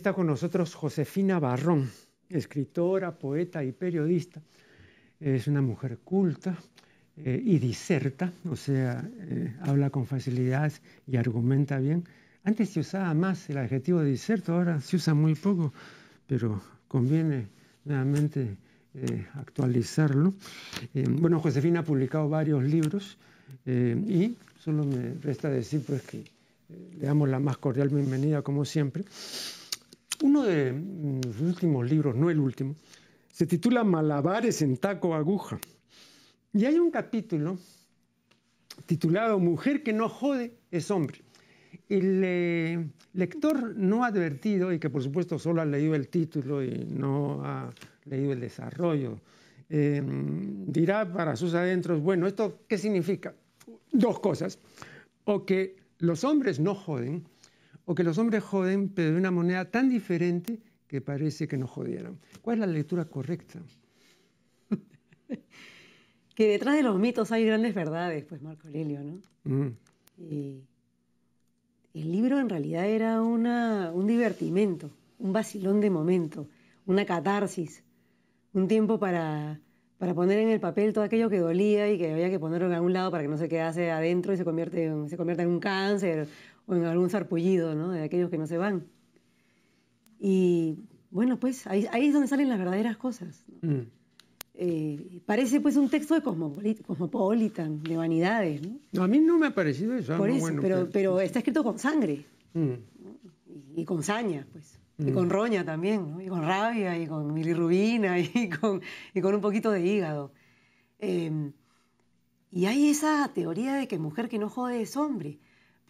[0.00, 1.90] Está con nosotros Josefina Barrón,
[2.30, 4.40] escritora, poeta y periodista.
[5.20, 6.56] Es una mujer culta
[7.18, 10.72] eh, y diserta, o sea, eh, habla con facilidad
[11.06, 12.04] y argumenta bien.
[12.44, 15.74] Antes se usaba más el adjetivo diserto, ahora se usa muy poco,
[16.26, 17.48] pero conviene
[17.84, 18.56] nuevamente
[18.94, 20.32] eh, actualizarlo.
[21.20, 23.18] bueno, Josefina ha publicado varios libros
[23.66, 26.24] y solo me resta decir pues que
[26.98, 29.04] le damos la más cordial bienvenida como siempre.
[30.22, 30.72] Uno de
[31.24, 32.76] los últimos libros, no el último,
[33.32, 35.58] se titula Malabares en taco aguja.
[36.52, 37.58] Y hay un capítulo
[38.84, 41.22] titulado Mujer que no jode es hombre.
[41.88, 46.84] El eh, lector no advertido, y que por supuesto solo ha leído el título y
[46.84, 47.72] no ha
[48.04, 49.18] leído el desarrollo,
[49.70, 50.02] eh,
[50.66, 53.34] dirá para sus adentros, bueno, ¿esto qué significa?
[53.92, 54.58] Dos cosas.
[55.24, 57.24] O que los hombres no joden,
[57.90, 61.66] o que los hombres joden, pero de una manera tan diferente que parece que no
[61.66, 62.20] jodieran.
[62.40, 63.58] ¿Cuál es la lectura correcta?
[66.36, 69.20] que detrás de los mitos hay grandes verdades, pues Marco Aurelio, ¿no?
[69.42, 69.74] Mm.
[71.94, 76.46] el libro en realidad era un divertimento, un vacilón de momento,
[76.86, 77.82] una catarsis,
[78.52, 79.58] un tiempo para,
[79.98, 82.74] para poner en el papel todo aquello que dolía y que había que ponerlo en
[82.74, 85.48] algún lado para que no se quedase adentro y se convierte en, se convierta en
[85.48, 86.28] un cáncer
[86.66, 87.90] o en algún sarpullido, ¿no?
[87.90, 88.84] De aquellos que no se van.
[90.18, 90.78] Y
[91.10, 93.44] bueno, pues ahí, es donde salen las verdaderas cosas.
[93.62, 93.80] Mm.
[94.54, 98.60] Eh, parece pues un texto de cosmopolitan, de vanidades.
[98.92, 99.02] ¿no?
[99.02, 100.16] a mí no me ha parecido eso.
[100.18, 103.76] Por eso, pero, pero, está escrito con sangre mm.
[103.76, 104.78] y, con saña, pues.
[104.98, 105.14] Y mm.
[105.14, 108.82] con roña también, y con rabia, y con milirrubina, y con,
[109.14, 110.30] y con un poquito de hígado.
[110.98, 111.52] Em,
[112.52, 115.38] y hay esa teoría de que mujer que no jode es hombre,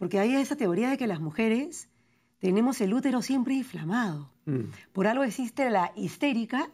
[0.01, 1.87] porque hay esa teoría de que las mujeres
[2.39, 4.31] tenemos el útero siempre inflamado.
[4.93, 6.71] Por algo existe la histérica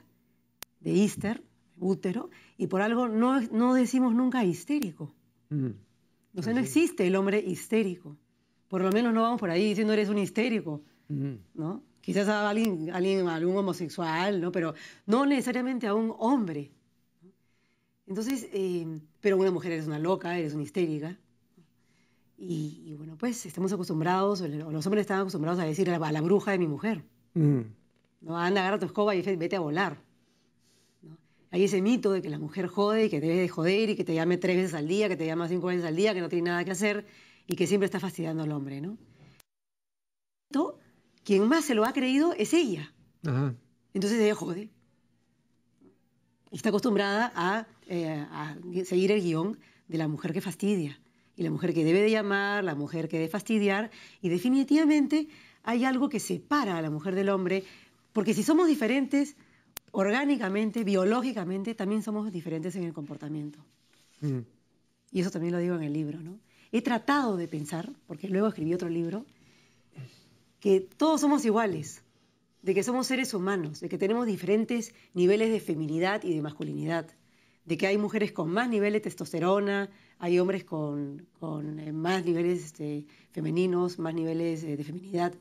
[0.79, 1.43] de Easter,
[1.77, 5.13] útero, y por algo no, no decimos nunca histérico.
[5.49, 5.71] Mm.
[6.37, 8.15] O sea, no existe el hombre histérico.
[8.69, 11.33] Por lo menos no vamos por ahí diciendo eres un histérico, mm.
[11.55, 11.83] ¿no?
[11.99, 14.53] Quizás a alguien, alguien, algún homosexual, ¿no?
[14.53, 14.73] Pero
[15.05, 16.71] no necesariamente a un hombre.
[18.05, 18.87] Entonces, eh,
[19.19, 21.19] pero una mujer eres una loca, eres una histérica.
[22.37, 26.51] Y, bueno, pues estamos acostumbrados, o los hombres están acostumbrados a decir a la, bruja
[26.51, 27.03] de mi mujer.
[27.33, 27.61] Mm.
[28.21, 28.37] ¿no?
[28.37, 29.99] Anda, agarra tu escoba y vete a volar.
[31.49, 34.03] Hay ese mito de que la mujer jode y que debe de joder y que
[34.03, 36.29] te llame tres veces al día, que te llama cinco veces al día, que no
[36.29, 37.07] tiene nada que hacer
[37.47, 38.97] y que siempre está fastidiando al hombre, ¿no?
[41.27, 42.93] Quien más se lo ha creído es ella.
[43.93, 44.69] Entonces ella jode.
[46.51, 48.55] Y está acostumbrada eh, a,
[48.85, 49.59] seguir el guion
[49.89, 50.97] de la mujer que fastidia.
[51.37, 53.91] Y la mujer que debe de llamar, la mujer que debe fastidiar.
[54.21, 55.29] Y definitivamente
[55.63, 57.63] hay algo que separa a la mujer del hombre,
[58.11, 59.37] porque si somos diferentes,
[59.91, 63.59] orgánicamente, biológicamente, también somos diferentes en el comportamiento.
[64.21, 64.39] Mm.
[65.11, 66.39] Y eso también lo digo en el libro, ¿no?
[66.71, 69.25] He tratado de pensar, porque luego escribí otro libro,
[70.59, 72.03] que todos somos iguales,
[72.61, 77.07] de que somos seres humanos, de que tenemos diferentes niveles de feminidad y de masculinidad,
[77.65, 79.89] de que hay mujeres con más niveles de testosterona,
[80.19, 81.27] hay hombres con,
[81.79, 85.33] eh, más niveles este, femeninos, más niveles de feminidad.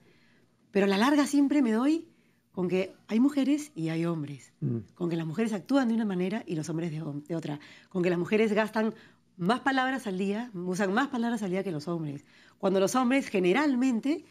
[0.71, 2.09] Pero a la larga siempre me doy
[2.57, 4.79] con que hay mujeres y hay hombres, mm.
[4.95, 7.61] con que las mujeres actúan de una manera y los hombres de, otra,
[7.91, 8.95] con que las mujeres gastan
[9.37, 12.25] más palabras al día, usan más palabras al día que los hombres,
[12.57, 14.25] cuando los hombres generalmente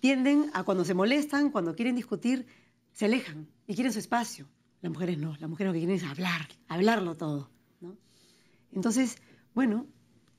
[0.00, 2.46] tienden a cuando se molestan, cuando quieren discutir,
[2.92, 4.48] se alejan y quieren su espacio.
[4.80, 7.50] Las mujeres no, las mujeres lo que quieren es hablar, hablarlo todo.
[8.72, 9.18] Entonces,
[9.54, 9.86] bueno,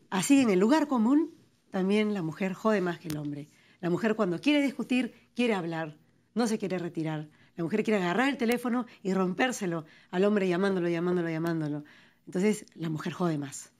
[0.09, 1.33] así en el lugar común
[1.71, 3.49] también la mujer jode más que el hombre.
[3.79, 5.97] La mujer cuando quiere discutir, quiere hablar,
[6.33, 7.29] no se quiere retirar.
[7.55, 11.83] La mujer quiere agarrar el teléfono y rompérselo al hombre llamándolo, llamándolo, llamándolo.
[12.25, 13.71] Entonces la mujer jode más,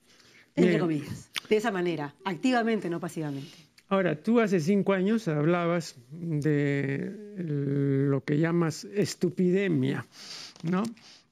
[0.54, 1.30] entre comillas.
[1.48, 3.69] De esa manera, activamente, no pasivamente.
[3.90, 10.06] Ahora, tú hace cinco años hablabas de lo que llamas estupidemia,
[10.62, 10.82] ¿no?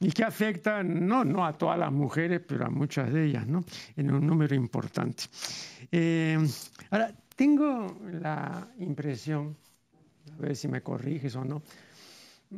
[0.00, 3.64] Y que afecta no, no a todas las mujeres, pero a muchas de ellas, ¿no?
[3.96, 5.24] En un número importante.
[5.90, 6.36] Eh,
[6.90, 9.56] ahora, tengo la impresión
[10.36, 11.62] a ver si me corriges o no.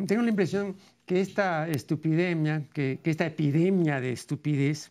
[0.07, 4.91] Tengo la impresión que esta estupidemia, que, esta epidemia de estupidez,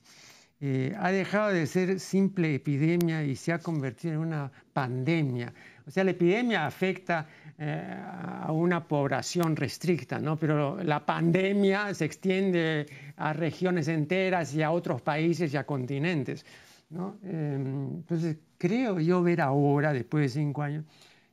[0.62, 5.54] eh, ha dejado de ser simple epidemia y se ha convertido en una pandemia.
[5.88, 7.28] O sea, la epidemia afecta
[7.58, 7.98] eh,
[8.42, 10.38] a una población restricta, ¿no?
[10.38, 12.86] pero la pandemia se extiende
[13.18, 16.46] a regiones enteras y a otros países y a continentes.
[16.90, 17.18] ¿no?
[17.24, 20.86] Eh, entonces, creo yo ver ahora, después de cinco años,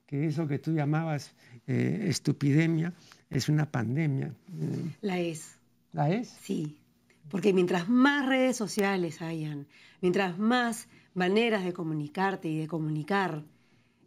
[0.06, 1.34] que eso que tú llamabas
[1.66, 2.92] eh, estupidemia
[3.28, 4.32] es una pandemia.
[5.00, 5.58] La es.
[5.92, 6.28] ¿La es?
[6.40, 6.78] Sí,
[7.30, 9.66] porque mientras más redes sociales hayan,
[10.00, 13.42] mientras más maneras de comunicarte y de comunicar,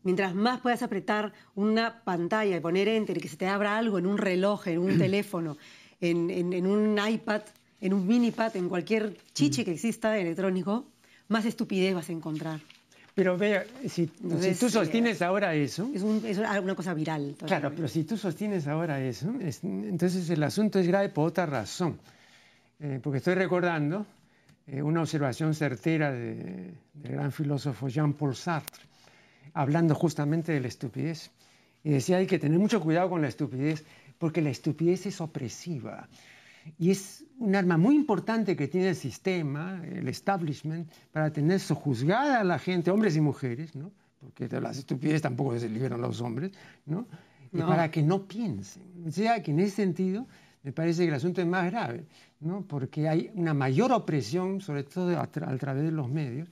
[0.03, 3.97] mientras más puedas apretar una pantalla y poner enter y que se te abra algo
[3.99, 5.57] en un reloj, en un teléfono,
[6.01, 7.41] en, un iPad,
[7.81, 10.85] en un minipad, en cualquier chiche que exista electrónico,
[11.27, 12.61] más estupidez vas a encontrar.
[13.15, 15.89] Pero vea, si, tú sostienes ahora eso...
[15.93, 17.35] Es, una cosa viral.
[17.45, 21.99] Claro, pero si tú sostienes ahora eso, entonces el asunto es grave por otra razón.
[22.79, 24.05] Eh, porque estoy recordando
[24.67, 28.83] eh, una observación certera del gran filósofo Jean-Paul Sartre,
[29.53, 31.31] hablando justamente de la estupidez.
[31.83, 33.85] Y decía, hay que tener mucho cuidado con la estupidez,
[34.17, 36.07] porque la estupidez es opresiva.
[36.77, 42.41] Y es un arma muy importante que tiene el sistema, el establishment, para tener sojuzgada
[42.41, 43.91] a la gente, hombres y mujeres, ¿no?
[44.19, 46.51] porque de las estupideces tampoco se liberan los hombres,
[46.85, 47.07] ¿no?
[47.51, 48.83] Y para que no piensen.
[49.07, 50.27] O sea, que en ese sentido
[50.63, 52.05] me parece que el asunto es más grave,
[52.39, 52.63] ¿no?
[52.67, 56.49] porque hay una mayor opresión, sobre todo a, través de los medios,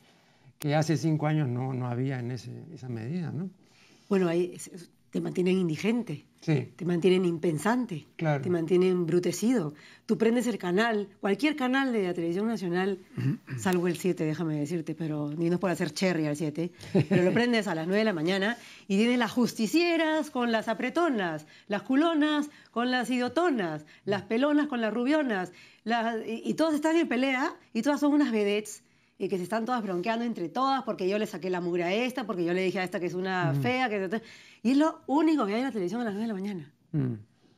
[0.59, 3.31] que hace cinco años no, no había en esa medida.
[3.31, 3.49] ¿no?
[4.09, 4.57] Bueno, hay,
[5.17, 9.73] te mantienen indigente, te mantienen impensante, te mantienen embrutecido.
[10.05, 12.99] Tú prendes el canal, cualquier canal de la televisión nacional,
[13.57, 16.71] salvo el 7, déjame decirte, pero ni nos puede hacer cherry al 7,
[17.09, 20.67] pero lo prendes a las 9 de la mañana y tienes las justicieras con las
[20.67, 25.51] apretonas, las culonas con las idiotonas, las pelonas con las rubionas,
[26.27, 28.83] y, y todas están en pelea y todas son unas vedettes
[29.19, 31.93] y que se están todas bronqueando entre todas porque yo le saqué la mugre a
[31.93, 33.89] esta, porque yo le dije a esta que es una fea.
[33.89, 34.21] Que...
[34.63, 36.73] Y es lo único que hay en la televisión a las 9 de la mañana.
[36.91, 37.13] Mm.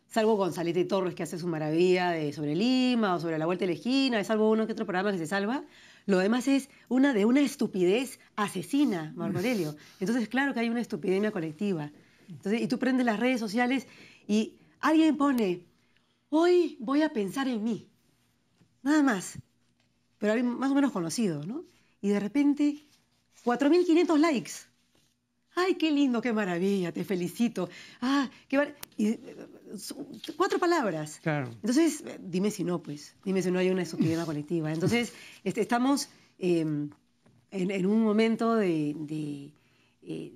[0.08, 3.64] Salvo González y Torres que hace su maravilla de sobre Lima o sobre la vuelta
[3.64, 5.64] de la esquina, es salvo uno que otro programa que se salva.
[6.06, 9.76] Lo demás es una de una estupidez asesina, Marco Aurelio.
[10.00, 11.92] Entonces, claro que hay una estupidemia colectiva.
[12.28, 13.86] Entonces, y tú prendes las redes sociales
[14.28, 15.66] y alguien pone,
[16.30, 17.88] hoy voy a pensar en mí.
[18.82, 19.38] Nada más
[20.20, 21.64] pero más o menos conocido, ¿no?
[22.02, 22.86] Y de repente,
[23.46, 24.52] 4.500 likes.
[25.56, 26.92] ¡Ay, qué lindo, qué maravilla!
[26.92, 27.70] Te felicito.
[28.02, 29.18] ¡Ah, qué y,
[30.38, 31.20] Cuatro palabras.
[31.24, 31.50] Claro.
[31.50, 33.16] Entonces, dime si no, pues.
[33.24, 34.72] Dime si no hay una estupidez colectiva.
[34.72, 35.14] Entonces,
[35.44, 36.90] este, estamos em,
[37.52, 39.52] en, un momento de, de,
[40.04, 40.34] eh,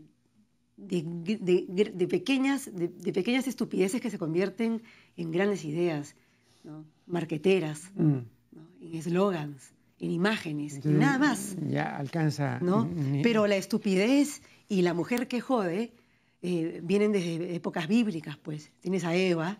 [2.07, 4.81] pequeñas, de, pequeñas estupideces que se convierten
[5.17, 6.15] en grandes ideas,
[6.63, 6.85] ¿no?
[7.05, 7.91] marqueteras.
[7.95, 8.21] Mm
[8.83, 9.72] en eslogans,
[10.03, 11.55] en imágenes, nada más.
[11.69, 12.59] Ya alcanza.
[12.59, 12.89] ¿no?
[13.23, 15.93] Pero la estupidez y la mujer que jode
[16.41, 18.71] eh, vienen desde épocas bíblicas, pues.
[18.81, 19.59] Tienes a Eva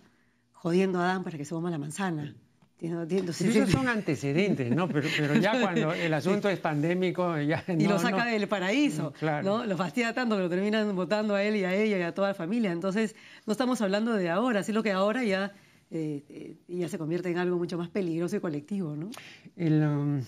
[0.51, 2.35] jodiendo a Adán para que se coma la manzana.
[2.81, 4.89] esos son antecedentes, ¿no?
[4.89, 7.63] Pero, ya cuando el asunto es pandémico, ya.
[7.67, 9.65] y lo saca del paraíso, mm, ¿no?
[9.65, 12.29] Lo fastidia tanto que lo terminan votando a él y a ella y a toda
[12.29, 12.73] la familia.
[12.73, 15.53] Entonces, no estamos hablando de ahora, sino que ahora ya
[15.95, 19.11] eh, eh, ya se convierte en algo mucho más peligroso y colectivo, ¿no?
[19.55, 20.21] El, um,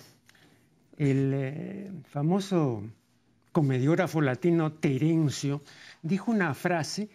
[0.95, 2.83] eh, famoso
[3.51, 5.63] comediógrafo latino Terencio
[6.03, 7.09] dijo una frase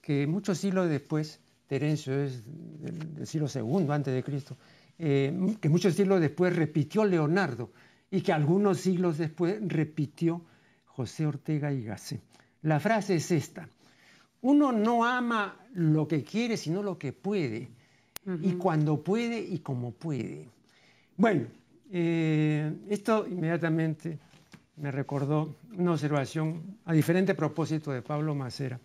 [0.00, 2.42] que muchos siglos después, Terencio es
[2.80, 4.56] del, siglo II antes de Cristo,
[4.96, 7.70] que muchos siglos después repitió Leonardo
[8.10, 10.42] y que algunos siglos después repitió
[10.86, 12.22] José Ortega y Gasset.
[12.62, 13.68] La frase es esta,
[14.40, 17.68] uno no ama lo que quiere, sino lo que puede
[18.26, 20.48] y cuando puede y como puede.
[21.16, 21.46] Bueno,
[21.92, 24.18] eh, esto inmediatamente
[24.76, 28.78] me recordó una observación a diferente propósito de Pablo Macera,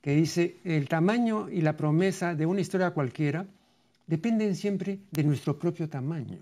[0.00, 3.46] que dice, el tamaño y la promesa de una historia cualquiera
[4.06, 6.38] dependen siempre de nuestro propio tamaño.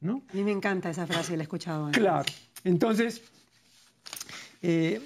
[0.00, 0.22] ¿no?
[0.28, 2.02] A mí me encanta esa frase, la he escuchado antes.
[2.02, 2.24] Claro,
[2.64, 3.22] entonces,
[4.62, 5.00] eh,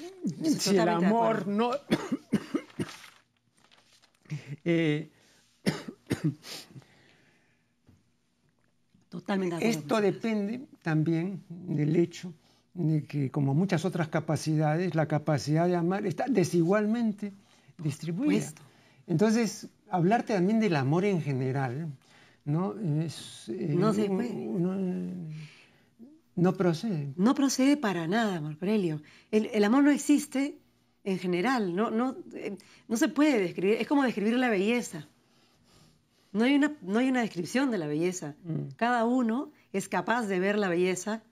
[0.59, 1.73] si el amor no...
[4.65, 5.11] eh,
[9.09, 9.69] Totalmente.
[9.69, 12.33] Esto depende también del hecho
[12.75, 17.33] de que, como muchas otras capacidades, la capacidad de amar está desigualmente
[17.79, 18.47] distribuida.
[19.09, 21.89] Entonces, hablarte también del amor en general,
[22.45, 22.75] ¿no?
[22.79, 23.09] Eh,
[23.77, 24.33] no se puede.
[26.37, 27.13] no procede.
[27.17, 29.03] No procede para nada, Marcorelio.
[29.33, 30.57] El, el amor no existe
[31.03, 35.09] en general, no, no, eh, no se puede describir, es como describir la belleza.
[36.33, 38.35] No hay una, no hay una descripción de la belleza.
[38.45, 38.75] Mm.
[38.77, 41.23] Cada uno es capaz de ver la belleza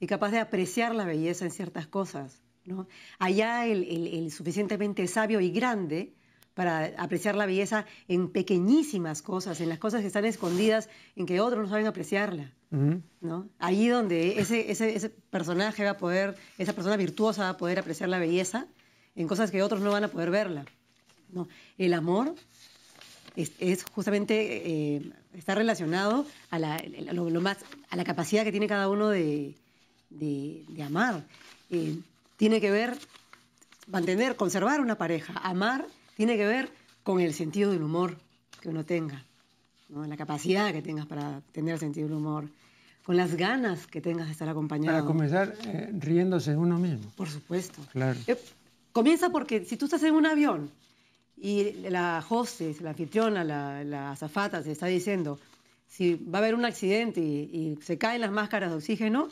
[0.00, 2.40] y capaz de apreciar la belleza en ciertas cosas.
[2.64, 2.86] ¿no?
[3.18, 6.12] Allá el, suficientemente sabio y grande
[6.54, 11.40] para apreciar la belleza en pequeñísimas cosas, en las cosas que están escondidas, en que
[11.40, 12.52] otros no saben apreciarla.
[12.70, 12.94] Mm.
[13.22, 13.48] ¿no?
[13.58, 17.80] Allí donde ese, ese, ese personaje va a poder, esa persona virtuosa va a poder
[17.80, 18.68] apreciar la belleza
[19.16, 20.64] en cosas que otros no van a poder verla.
[21.30, 22.34] No, el amor
[23.36, 25.02] es, justamente, eh,
[25.34, 27.58] está relacionado a la, lo, más,
[27.90, 29.54] a la capacidad que tiene cada uno de,
[30.84, 31.24] amar.
[31.70, 31.98] Eh,
[32.36, 32.96] tiene que ver,
[33.88, 35.86] mantener, conservar una pareja, amar,
[36.16, 36.70] tiene que ver
[37.02, 38.16] con el sentido del humor
[38.60, 39.24] que uno tenga,
[39.88, 42.48] la capacidad que tengas para tener sentido del humor,
[43.04, 44.96] con las ganas que tengas de estar acompañado.
[44.96, 47.10] Para comenzar eh, riéndose uno mismo.
[47.16, 47.82] Por supuesto.
[47.92, 48.18] Claro.
[48.92, 50.70] comienza porque si tú estás en un avión
[51.36, 55.38] y la hostess, la anfitriona, la, azafata se está diciendo,
[55.86, 59.28] si va a haber un accidente y, se caen las máscaras de oxígeno,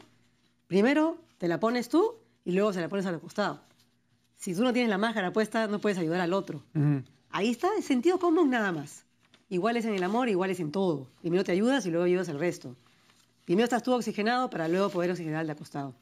[0.67, 3.61] primero te la pones tú y luego se la pones al costado.
[4.37, 6.63] Si tú no tienes la máscara puesta, no puedes ayudar al otro.
[7.31, 9.05] Ahí está el sentido común nada más.
[9.49, 11.09] Iguales en el amor, iguales en todo.
[11.21, 12.75] Primero te ayudas y luego ayudas al resto.
[13.45, 15.95] Primero estás tú oxigenado para luego poder oxigenar al de acostado.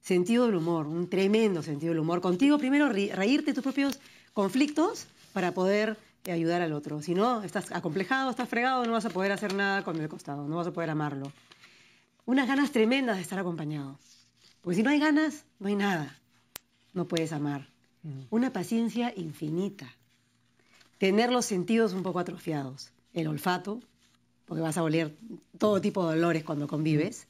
[0.00, 2.20] Sentido del humor, un tremendo sentido del humor.
[2.20, 3.98] Contigo primero reírte tus propios
[4.38, 7.02] conflictos para poder eh, ayudar al otro.
[7.02, 10.46] Si no, estás acomplejado, estás fregado, no vas a poder hacer nada con el costado,
[10.46, 11.32] no vas a poder amarlo.
[12.24, 13.98] Unas ganas tremendas de estar acompañado.
[14.60, 16.16] Porque si no hay ganas, no hay nada.
[16.94, 17.66] No puedes amar.
[18.04, 18.26] Mm.
[18.30, 19.92] Una paciencia infinita.
[20.98, 22.92] Tener los sentidos un poco atrofiados.
[23.14, 23.80] El olfato,
[24.46, 25.16] porque vas a oler
[25.58, 27.26] todo tipo de olores cuando convives.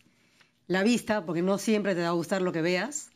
[0.66, 3.08] La vista, porque no siempre te va a gustar lo que veas.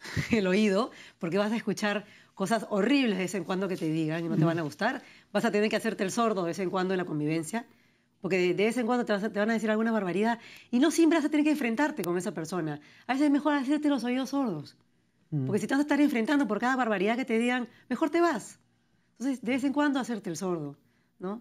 [0.32, 4.24] El oído, porque vas a escuchar cosas horribles de vez en cuando que te digan
[4.24, 5.02] y no te van a gustar.
[5.32, 7.66] Vas a tener que hacerte el sordo de vez en cuando en la convivencia,
[8.20, 10.38] porque de, vez en cuando te, van a decir alguna barbaridad
[10.70, 12.80] y no siempre vas a tener que enfrentarte con esa persona.
[13.06, 14.76] A veces es mejor hacerte los oídos sordos,
[15.46, 18.20] porque si te vas a estar enfrentando por cada barbaridad que te digan, mejor te
[18.20, 18.58] vas.
[19.18, 20.76] Entonces, de vez en cuando hacerte el sordo,
[21.18, 21.40] ¿no?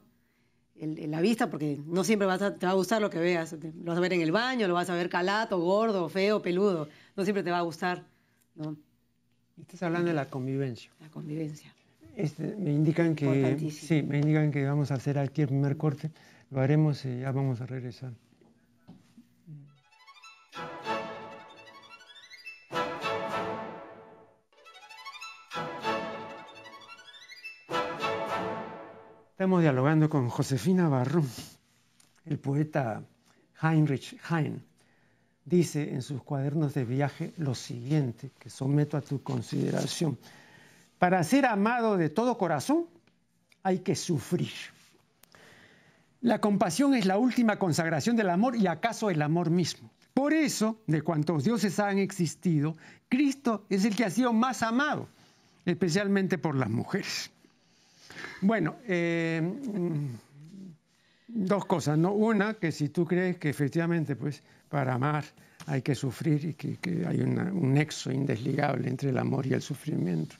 [0.75, 3.53] la vista, porque no siempre vas te va a gustar lo que veas.
[3.53, 6.87] Lo vas a ver en el baño, lo vas a ver calato, gordo, feo, peludo.
[7.15, 8.07] No siempre te va a gustar,
[8.55, 8.77] ¿no?
[9.61, 10.91] Estás hablando de la convivencia.
[10.99, 11.71] La convivencia.
[12.15, 16.11] Este, me indican que sí, me indican que vamos a hacer aquí el primer corte.
[16.49, 18.11] Lo haremos y ya vamos a regresar.
[29.31, 31.27] Estamos dialogando con Josefina Barrón,
[32.25, 33.03] el poeta
[33.61, 34.70] Heinrich Heine
[35.45, 40.17] dice en sus cuadernos de viaje lo siguiente, que someto a tu consideración.
[40.99, 42.85] Para ser amado de todo corazón
[43.63, 44.51] hay que sufrir.
[46.21, 49.89] La compasión es la última consagración del amor y acaso el amor mismo.
[50.13, 52.77] Por eso, de cuantos dioses han existido,
[53.09, 55.07] Cristo es el que ha sido más amado,
[55.65, 57.31] especialmente por las mujeres.
[58.41, 59.41] Bueno, eh,
[61.27, 62.11] dos cosas, ¿no?
[62.11, 65.25] Una, que si tú crees que efectivamente, pues, para amar
[65.67, 70.35] hay que sufrir y que, hay un nexo indesligable entre el amor y el sufrimiento.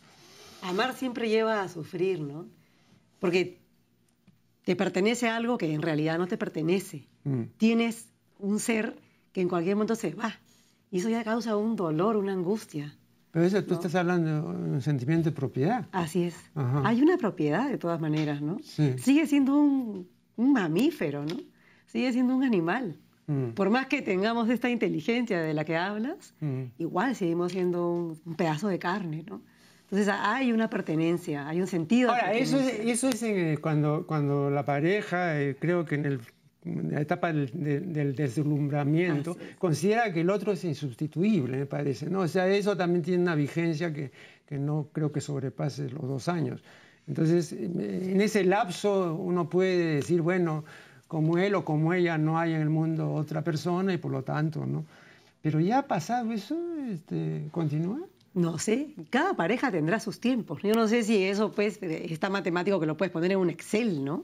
[0.63, 2.47] Amar siempre lleva a sufrir, ¿no?
[3.19, 3.59] Porque
[4.63, 7.07] te pertenece a algo que en realidad no te pertenece.
[7.23, 7.43] Mm.
[7.57, 8.07] Tienes
[8.39, 8.95] un ser
[9.31, 10.33] que en cualquier momento se va.
[10.89, 12.95] Y eso ya causa un dolor, una angustia.
[13.31, 15.87] Pero eso tú estás hablando de un sentimiento de propiedad.
[15.91, 16.35] Así es.
[16.55, 18.59] Hay una propiedad de todas maneras, ¿no?
[18.97, 21.37] Sigue siendo un, un mamífero, ¿no?
[21.85, 22.97] Sigue siendo un animal.
[23.31, 23.53] Mm.
[23.53, 26.63] Por más que tengamos esta inteligencia de la que hablas, mm.
[26.79, 29.41] igual seguimos siendo un, pedazo de carne, ¿no?
[29.83, 32.11] Entonces hay una pertenencia, hay un sentido.
[32.11, 36.21] Ahora, eso es, eso es eh, cuando, cuando la pareja, eh, creo que en, el,
[36.63, 42.09] la etapa del, deslumbramiento, considera que el otro es insustituible, me parece.
[42.09, 42.21] ¿no?
[42.21, 44.11] O sea, eso también tiene una vigencia que,
[44.45, 46.63] que no creo que sobrepase los dos años.
[47.07, 50.63] Entonces, en ese lapso uno puede decir, bueno,
[51.11, 54.23] como él o como ella no hay en el mundo otra persona y por lo
[54.23, 54.85] tanto, ¿no?
[55.41, 56.57] Pero ya ha pasado eso,
[56.89, 57.99] este, ¿continúa?
[58.33, 60.61] No sé, cada pareja tendrá sus tiempos.
[60.63, 64.05] Yo no sé si eso pues está matemático que lo puedes poner en un Excel,
[64.05, 64.23] ¿no?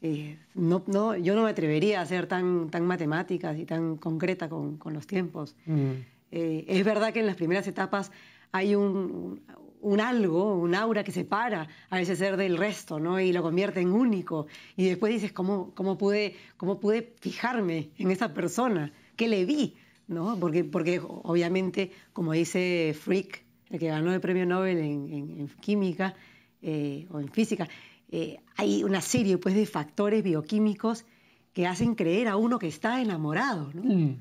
[0.00, 4.48] Eh, no, no, yo no me atrevería a ser tan, tan matemática y tan concreta
[4.48, 5.54] con, con los tiempos.
[5.66, 5.90] Mm.
[6.32, 8.10] Eh, es verdad que en las primeras etapas
[8.52, 9.42] hay un,
[9.80, 13.20] un algo, un aura que separa a ese ser del resto, ¿no?
[13.20, 14.46] Y lo convierte en único.
[14.76, 18.92] Y después dices, ¿cómo, cómo, pude, cómo pude fijarme en esa persona?
[19.16, 19.76] ¿Qué le vi?
[20.08, 20.38] ¿No?
[20.38, 26.14] Porque, porque obviamente, como dice Frick, el que ganó el premio Nobel en, química
[26.62, 27.68] eh, o en física,
[28.10, 31.04] eh, hay una serie pues, de factores bioquímicos
[31.52, 33.82] que hacen creer a uno que está enamorado, ¿no?
[33.82, 34.20] Mm.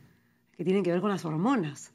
[0.57, 1.91] que tienen que ver con las hormonas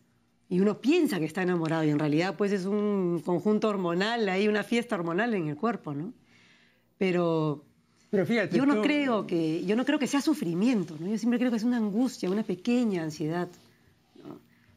[0.50, 4.48] y uno piensa que está enamorado y en realidad pues es un conjunto hormonal, hay
[4.48, 6.12] una fiesta hormonal en el cuerpo, ¿no?
[6.98, 7.64] Pero,
[8.10, 11.08] Pero fíjate, yo no creo que yo no creo que sea sufrimiento, ¿no?
[11.08, 13.48] Yo siempre creo que es una angustia, una pequeña ansiedad.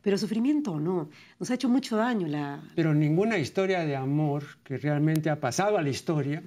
[0.04, 1.10] pero sufrimiento no.
[1.40, 2.62] Nos ha hecho mucho daño la...
[2.76, 6.44] Pero ninguna historia de amor que realmente ha pasado a la historia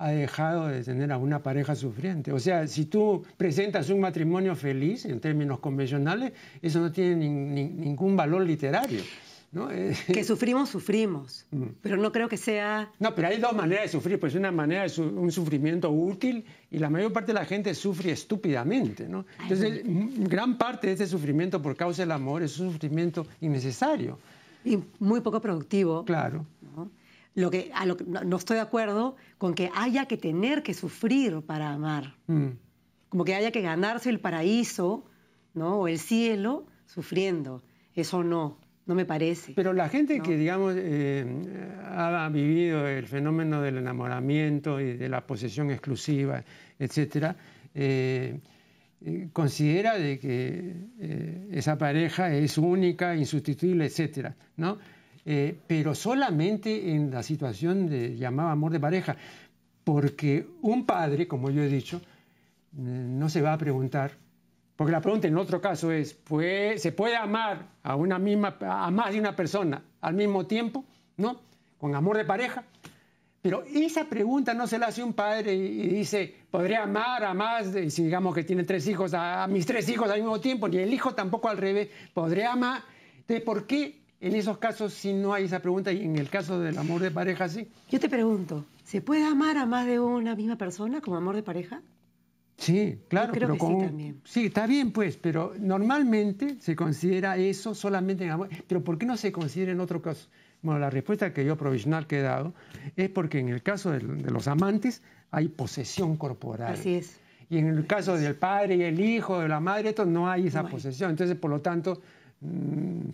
[0.00, 2.32] ha dejado de tener a una pareja sufriente.
[2.32, 8.16] O sea, si tú presentas un matrimonio feliz en términos convencionales, eso no tiene ningún
[8.16, 9.00] valor literario.
[10.06, 11.64] Que sufrimos, sufrimos, mm.
[11.82, 12.88] pero no creo que sea...
[13.00, 16.78] No, pero hay dos maneras de sufrir, pues una manera de un sufrimiento útil y
[16.78, 19.26] la mayor parte de la gente sufre estúpidamente, ¿no?
[19.42, 24.20] Entonces, gran parte de ese sufrimiento por causa del amor es un sufrimiento innecesario.
[24.64, 26.04] Y muy poco productivo.
[26.04, 26.46] Claro.
[27.34, 27.70] Lo que,
[28.06, 32.16] no, estoy de acuerdo con que haya que tener que sufrir para amar.
[32.26, 32.48] Mm.
[33.08, 35.04] Como que haya que ganarse el paraíso,
[35.54, 35.80] ¿no?
[35.80, 37.62] O el cielo sufriendo.
[37.94, 38.58] Eso no
[38.90, 39.52] no me parece.
[39.54, 41.24] Pero la gente que, digamos, eh,
[41.86, 46.42] ha vivido el fenómeno del enamoramiento y de la posesión exclusiva,
[46.76, 47.36] etcétera,
[47.72, 48.40] eh,
[49.04, 50.74] eh, considera de que
[51.52, 54.78] esa pareja es única, insustituible, etcétera, ¿no?
[55.24, 59.16] Pero solamente en la situación de llamado amor de pareja,
[59.84, 62.00] porque un padre, como yo he dicho,
[62.72, 64.12] no se va a preguntar
[64.80, 66.18] porque la pregunta en otro caso es,
[66.76, 70.86] ¿se puede amar a, una misma, a más de una persona al mismo tiempo?
[71.18, 71.38] ¿No?
[71.76, 72.64] Con amor de pareja.
[73.42, 77.74] Pero esa pregunta no se la hace un padre y dice, ¿podría amar a más,
[77.74, 80.66] de, si digamos que tiene tres hijos, a, mis tres hijos al mismo tiempo?
[80.66, 81.90] Ni el hijo tampoco al revés.
[82.14, 82.80] ¿Podría amar?
[83.18, 86.60] Entonces, ¿por qué en esos casos si no hay esa pregunta y en el caso
[86.60, 87.68] del amor de pareja sí?
[87.90, 91.42] Yo te pregunto, ¿se puede amar a más de una misma persona como amor de
[91.42, 91.82] pareja?
[92.60, 98.32] Sí, claro, pero sí, sí, está bien, pues, pero normalmente se considera eso solamente en
[98.32, 98.50] amor.
[98.66, 100.28] Pero ¿por qué no se considera en otro caso?
[100.60, 102.52] Bueno, la respuesta que yo provisional que he dado
[102.96, 106.74] es porque en el caso de, los amantes hay posesión corporal.
[106.74, 107.18] Así es.
[107.48, 110.48] Y en el caso del padre y el hijo, de la madre, esto no hay
[110.48, 111.10] esa posesión.
[111.10, 112.02] Entonces, por lo tanto,
[112.42, 113.08] mm,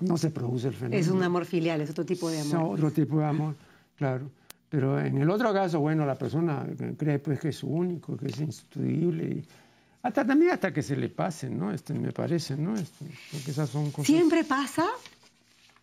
[0.00, 1.00] no se produce el fenómeno.
[1.00, 2.78] Es un amor filial, es otro tipo de amor.
[2.78, 3.54] Es otro tipo de amor,
[3.96, 4.30] claro.
[4.68, 6.66] Pero en el otro caso, bueno, la persona
[6.98, 9.24] cree pues que es único, que es insustituible.
[9.24, 9.44] Y
[10.02, 11.72] hasta también hasta que se le pase, ¿no?
[11.72, 12.74] Este, me parece, ¿no?
[12.74, 14.06] Este, porque esas son cosas...
[14.06, 14.86] ¿Siempre pasa?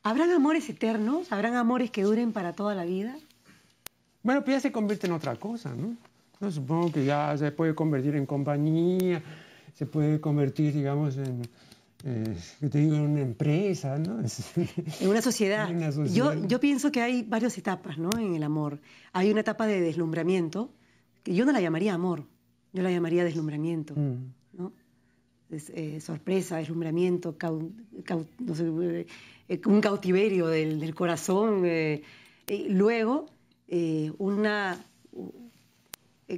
[0.03, 1.31] ¿Habrán amores eternos?
[1.31, 3.15] ¿Habrán amores que duren para toda la vida?
[4.23, 5.95] Bueno, pues ya se convierte en otra cosa, ¿no?
[6.39, 6.51] ¿no?
[6.51, 9.23] Supongo que ya se puede convertir en compañía,
[9.73, 11.41] se puede convertir, digamos, en
[12.03, 12.35] eh,
[12.69, 14.19] te digo, en una empresa, ¿no?
[15.01, 15.69] En una sociedad.
[16.05, 18.09] Yo, yo pienso que hay varias etapas ¿no?
[18.17, 18.79] en el amor.
[19.13, 20.71] Hay una etapa de deslumbramiento,
[21.23, 22.25] que yo no la llamaría amor,
[22.73, 23.95] yo la llamaría deslumbramiento.
[23.95, 24.33] Mm.
[24.53, 24.73] ¿no?
[25.51, 27.35] Eh, sorpresa, deslumbramiento,
[29.49, 31.63] eh, un cautiverio del, corazón.
[32.69, 33.25] luego,
[34.17, 34.85] una,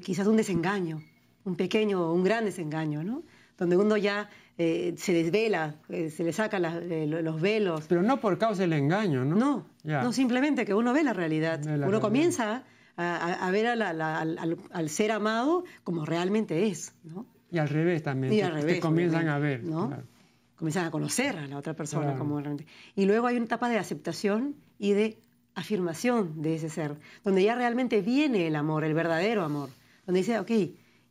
[0.03, 1.03] quizás un desengaño,
[1.45, 3.23] un pequeño o un gran desengaño, ¿no?
[3.57, 7.85] donde uno ya eh, se desvela, eh, se le sacan eh, los velos.
[7.87, 9.35] Pero no por causa del engaño, ¿no?
[9.35, 11.59] No, no simplemente que uno ve la realidad.
[11.65, 12.63] uno comienza
[12.95, 17.25] a, ver al, ser amado como realmente es, ¿no?
[17.51, 18.33] Y al revés también.
[18.33, 18.79] Y al revés.
[18.79, 19.63] comienzan a ver.
[19.63, 19.91] ¿no?
[20.55, 22.67] Comienzan a conocer a la otra persona como realmente.
[22.95, 25.17] Y luego hay una etapa de aceptación y de
[25.55, 29.69] afirmación de ese ser, donde ya realmente viene el amor, el verdadero amor,
[30.05, 30.51] donde dice, ok,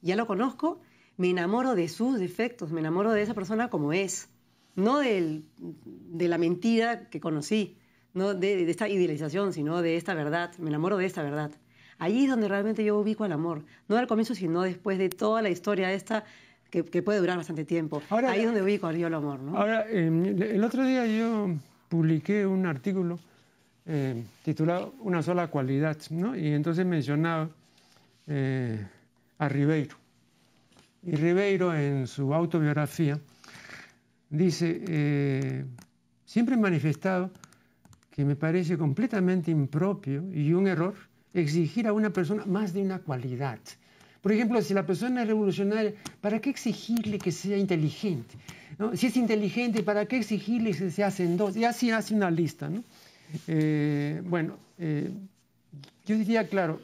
[0.00, 0.80] ya lo conozco,
[1.16, 4.28] me enamoro de sus defectos, me enamoro de esa persona como es,
[4.74, 5.42] no de
[6.28, 7.76] la mentira que conocí,
[8.14, 11.50] no de, esta idealización, sino de esta verdad, me enamoro de esta verdad.
[11.98, 15.42] Allí es donde realmente yo ubico el amor, no al comienzo, sino después de toda
[15.42, 16.24] la historia esta
[16.70, 18.02] que, puede durar bastante tiempo.
[18.08, 19.40] Ahí es donde ubico yo el amor.
[19.40, 19.56] ¿no?
[19.56, 21.54] Ahora, em, el otro día yo
[21.88, 23.18] publiqué un artículo
[23.84, 26.34] eh, titulado Una sola cualidad, ¿no?
[26.34, 27.50] y entonces mencionaba
[28.26, 28.86] eh,
[29.38, 30.01] a Ribeiro.
[31.04, 33.18] Y Ribeiro en su autobiografía
[34.30, 35.64] dice, eh,
[36.24, 37.30] siempre he manifestado
[38.10, 40.94] que me parece completamente impropio y un error
[41.34, 43.58] exigir a una persona más de una cualidad.
[44.20, 48.36] Por ejemplo, si la persona es revolucionaria, ¿para qué exigirle que sea inteligente?
[48.94, 51.56] Si es inteligente, ¿para qué exigirle que se hacen dos?
[51.56, 52.70] Y así hace una lista.
[53.48, 55.10] Eh, bueno, eh,
[56.06, 56.80] yo diría, claro,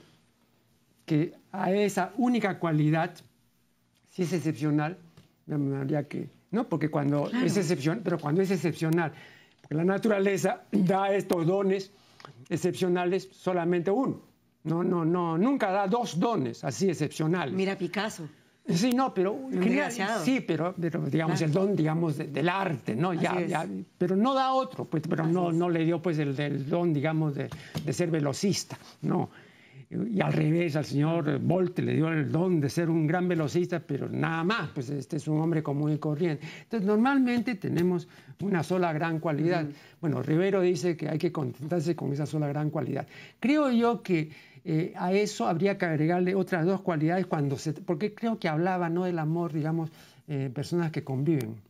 [1.07, 3.15] que a esa única cualidad
[4.19, 4.99] si es excepcional,
[5.47, 6.69] me que, ¿no?
[6.69, 9.13] Porque cuando es excepcional, pero cuando es excepcional,
[9.61, 11.93] porque la naturaleza da estos dones
[12.49, 14.21] excepcionales solamente uno.
[14.65, 17.55] No, no, no, nunca da dos dones así excepcionales.
[17.55, 18.29] Mira Picasso.
[18.67, 19.39] Sí, no, pero
[20.25, 23.15] sí, pero, digamos el don, digamos, del arte, ¿no?
[23.15, 26.93] Ya, ya, pero no da otro, pues, pero no, no le dio pues el, don,
[26.93, 27.49] digamos, de,
[27.85, 29.31] de, ser velocista, no.
[29.91, 33.81] Y al revés, al señor Volte le dio el don de ser un gran velocista,
[33.81, 36.47] pero nada más, pues este es un hombre común y corriente.
[36.65, 38.07] Entonces, normalmente tenemos
[38.41, 39.67] una sola gran cualidad.
[40.01, 43.07] Bueno, Rivero dice que hay que contentarse con esa sola gran cualidad.
[43.41, 44.31] Creo yo que
[44.65, 48.91] eh, a eso habría que agregarle otras dos cualidades cuando se, porque creo que hablaba
[48.91, 49.91] no del amor, digamos,
[50.27, 51.68] eh, personas que conviven.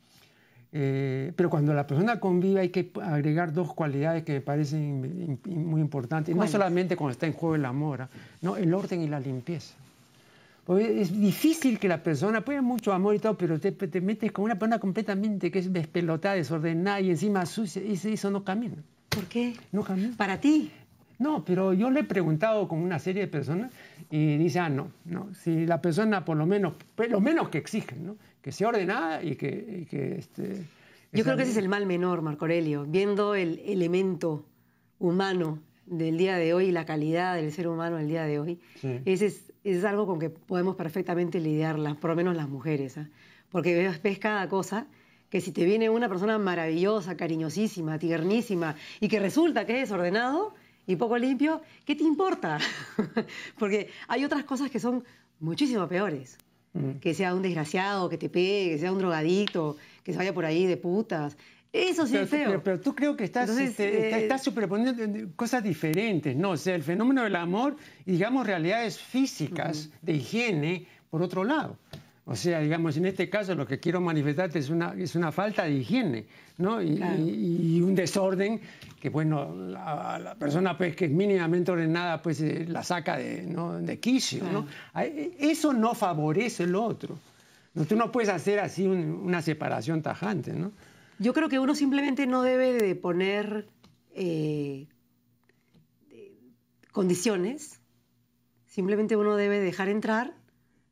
[0.70, 5.80] Eh, pero cuando la persona convive hay que agregar dos cualidades que me parecen muy
[5.80, 6.34] importantes.
[6.36, 8.08] no solamente cuando está en juego el amor, ¿ah?
[8.42, 9.74] no, el orden y la limpieza.
[10.66, 14.30] Porque es difícil que la persona, puede mucho amor y todo, pero te, te metes
[14.32, 18.76] con una persona completamente que es despelotada, desordenada y encima sucia, y eso no camina.
[19.08, 19.54] ¿Por qué?
[19.72, 20.14] No camina.
[20.18, 20.70] Para ti.
[21.18, 23.72] No, pero yo le he preguntado con una serie de personas
[24.10, 26.74] y dice, ah, no, no, si la persona por lo menos,
[27.08, 28.16] lo menos que exigen, ¿no?
[28.48, 30.16] Que sea ordenada y que...
[30.18, 30.64] este,
[31.12, 34.46] yo creo que ese es el mal menor, Marco Aurelio, viendo el elemento
[34.98, 38.58] humano del día de hoy y la calidad del ser humano del día de hoy,
[39.04, 39.34] ese
[39.64, 43.10] es, algo con que podemos perfectamente lidiar, por lo menos las mujeres, ¿ah?
[43.50, 44.86] porque ves, ves cada cosa
[45.28, 50.54] que si te viene una persona maravillosa, cariñosísima, tiernísima, y que resulta que es desordenado,
[50.86, 52.58] y poco limpio, ¿qué te importa?
[53.58, 55.04] Porque hay otras cosas que son
[55.38, 56.38] muchísimo peores.
[56.72, 56.98] Mm.
[57.00, 60.44] Que sea un desgraciado, que te pegue, que sea un drogadito, que se vaya por
[60.44, 61.36] ahí de putas.
[61.72, 62.62] Eso sí es feo.
[62.62, 66.50] Pero, tú creo que estás, este, eh, estás superponiendo cosas diferentes, ¿no?
[66.50, 67.76] O sea, el fenómeno del amor
[68.06, 71.78] y, digamos, realidades físicas de higiene por otro lado.
[72.30, 75.64] O sea, digamos, en este caso lo que quiero manifestarte es una, es una falta
[75.64, 76.26] de higiene,
[76.58, 76.82] ¿no?
[76.82, 78.60] Y, un desorden
[79.00, 83.80] que, bueno, la, persona pues, que es mínimamente ordenada, pues eh, la saca de, ¿no?
[83.80, 84.66] de quicio, ¿no?
[84.94, 87.18] Eso no favorece el otro.
[87.72, 90.72] No, tú no puedes hacer así una separación tajante, ¿no?
[91.18, 93.70] Yo creo que uno simplemente no debe de poner
[94.14, 94.86] eh,
[96.92, 97.80] condiciones,
[98.66, 100.34] simplemente uno debe dejar entrar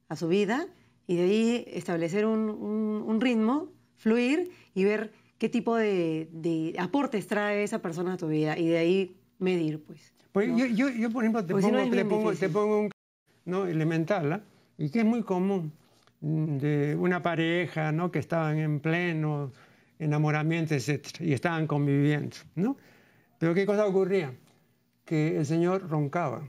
[0.09, 0.67] a su vida
[1.07, 7.81] y de ahí establecer un, ritmo, fluir y ver qué tipo de, aportes trae esa
[7.81, 10.13] persona a tu vida y de ahí medir, pues.
[10.33, 12.91] pues yo, yo, por ejemplo, te pongo, te pongo, un
[13.45, 13.67] ¿no?
[13.67, 14.43] elemental, ¿ah?
[14.79, 15.73] y que es muy común,
[16.21, 18.11] mm, de una pareja ¿no?
[18.11, 19.53] que estaban en pleno
[19.99, 22.77] enamoramiento, etc., y estaban conviviendo, ¿no?
[23.39, 24.35] Pero ¿qué cosa ocurría?
[25.05, 26.47] Que el señor roncaba.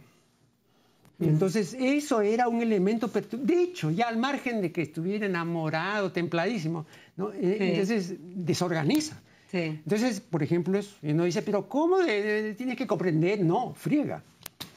[1.20, 6.86] Entonces eso era un elemento, de hecho, ya al margen de que estuviera enamorado, templadísimo,
[7.16, 7.32] ¿no?
[7.34, 9.20] Eh, entonces desorganiza.
[9.52, 11.98] Entonces, por ejemplo, y uno dice, pero ¿cómo
[12.58, 13.44] tienes que comprender?
[13.44, 14.22] No, friega.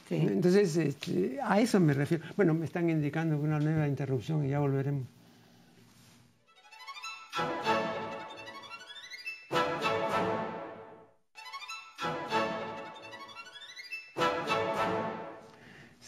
[0.09, 2.24] Entonces, este, a eso me refiero.
[2.37, 5.07] Bueno, me están indicando una nueva interrupción y ya volveremos.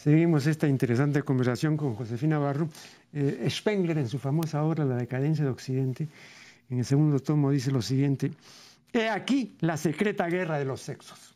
[0.03, 2.67] Seguimos esta interesante conversación con Josefina Barro.
[3.13, 6.09] Eh, Spengler, en su famosa obra La decadencia de Occidente,
[6.69, 8.33] en el segundo tomo dice lo siguiente,
[8.91, 11.33] he aquí la secreta guerra de los sexos.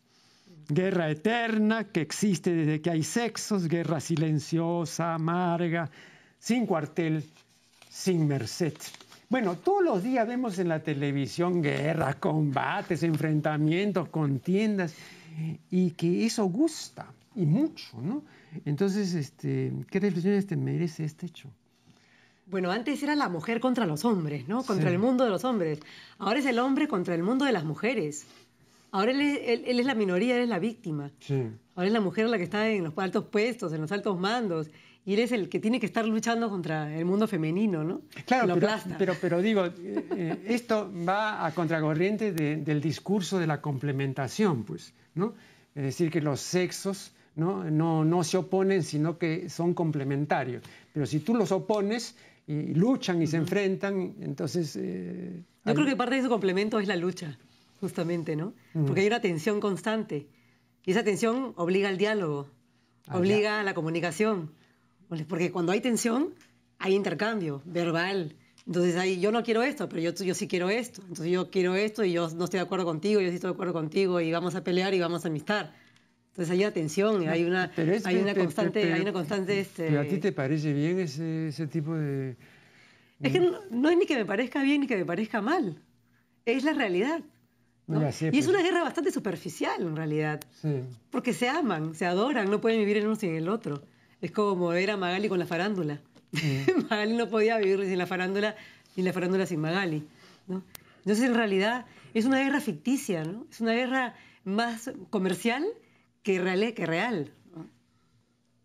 [0.68, 5.90] Guerra eterna que existe desde que hay sexos, guerra silenciosa, amarga,
[6.38, 7.24] sin cuartel,
[7.90, 8.74] sin merced.
[9.30, 14.94] Bueno, todos los días vemos en la televisión guerras, combates, enfrentamientos, contiendas,
[15.72, 18.24] y que eso gusta, y mucho, ¿no?
[18.66, 21.50] Entonces, este, ¿qué reflexiones te merece este hecho?
[22.46, 24.64] Bueno, antes era la mujer contra los hombres, ¿no?
[24.64, 25.80] Contra el mundo de los hombres.
[26.18, 28.26] Ahora es el hombre contra el mundo de las mujeres.
[28.92, 31.12] Ahora él es, la minoría, él es la víctima.
[31.20, 31.44] Sí.
[31.76, 34.70] Ahora es la mujer la que está en los altos puestos, en los altos mandos.
[35.06, 38.02] Y él es el que tiene que estar luchando contra el mundo femenino, ¿no?
[38.26, 38.58] Claro,
[38.98, 44.94] pero, pero, digo, eh, eh, esto va a contracorriente del discurso de la complementación, pues,
[45.16, 45.34] ¿no?
[45.76, 47.64] Es decir, que los sexos ¿no?
[48.04, 50.64] No, se oponen, sino que son complementarios.
[50.92, 52.16] Pero si tú los opones
[52.48, 54.76] y luchan y se enfrentan, entonces...
[54.76, 57.38] Eh, Yo creo que parte de ese complemento es la lucha,
[57.80, 58.54] justamente, ¿no?
[58.74, 60.28] Porque hay una tensión constante.
[60.84, 62.48] Y esa tensión obliga al diálogo,
[63.08, 64.52] ah, obliga a la comunicación.
[65.30, 66.34] Porque cuando hay tensión,
[66.80, 68.36] hay intercambio verbal.
[68.66, 71.02] Entonces hay, yo no quiero esto, pero yo, yo sí quiero esto.
[71.02, 73.54] Entonces yo quiero esto y yo no estoy de acuerdo contigo, yo sí estoy de
[73.54, 75.74] acuerdo contigo y vamos a pelear y vamos a amistar.
[76.38, 77.72] Entonces hay una tensión, hay una,
[78.06, 78.94] hay una constante...
[78.94, 79.98] hay una constante este...
[79.98, 82.38] ¿A ti te parece bien ese, ese tipo de...?
[83.20, 85.82] Es que no, es ni que me parezca bien ni que me parezca mal.
[86.46, 87.22] Es la realidad.
[87.88, 88.48] y es pues.
[88.50, 90.40] una guerra bastante superficial, en realidad.
[90.62, 90.84] Sí.
[91.10, 93.82] Porque se aman, se adoran, no pueden vivir en uno sin el otro.
[94.22, 96.02] Es como era Magali con la farándula.
[96.92, 98.56] Magali no podía vivir sin la farándula,
[98.96, 100.08] ni la farándula sin Magali.
[100.46, 100.62] ¿no?
[101.00, 103.48] Entonces, en realidad, es una guerra ficticia, ¿no?
[103.50, 105.66] Es una guerra más comercial
[106.28, 106.74] que real.
[106.74, 107.32] Que real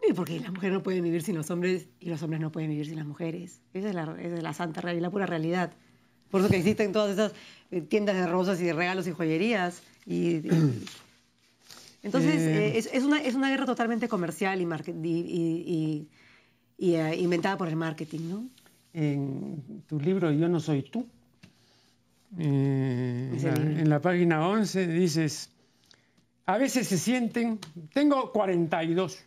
[0.08, 2.70] Y porque las mujeres no pueden vivir sin los hombres y los hombres no pueden
[2.70, 3.60] vivir sin las mujeres.
[3.72, 5.72] Esa es la, es la santa realidad, la pura realidad.
[6.30, 7.32] Por eso que existen todas esas
[7.70, 9.80] eh, tiendas de rosas y de regalos y joyerías.
[10.06, 10.36] Y,
[12.02, 12.78] entonces, eh.
[12.78, 16.08] Eh, es, una, es, una, guerra totalmente comercial y,
[16.78, 18.48] y, inventada por el marketing, ¿no?
[18.94, 21.06] En tu libro Yo no soy tú,
[22.38, 25.51] en la página 11 dices,
[26.46, 27.58] a veces se sienten,
[27.92, 29.24] tengo 42,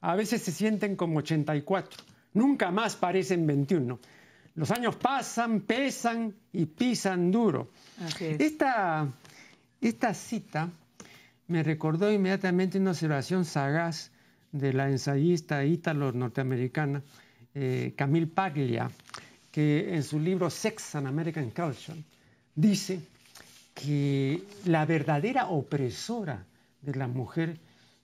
[0.00, 2.02] a veces se sienten como 84,
[2.34, 3.98] nunca más parecen 21.
[4.54, 7.70] Los años pasan, pesan y pisan duro.
[8.20, 9.08] Esta,
[9.80, 10.70] esta cita
[11.48, 14.10] me recordó inmediatamente una observación sagaz
[14.52, 17.02] de la ensayista ítalo-norteamericana
[17.54, 18.90] eh, Camille Paglia,
[19.50, 21.98] que en su libro Sex and American Culture
[22.54, 23.00] dice
[23.82, 26.44] que la verdadera opresora
[26.82, 27.58] de la mujer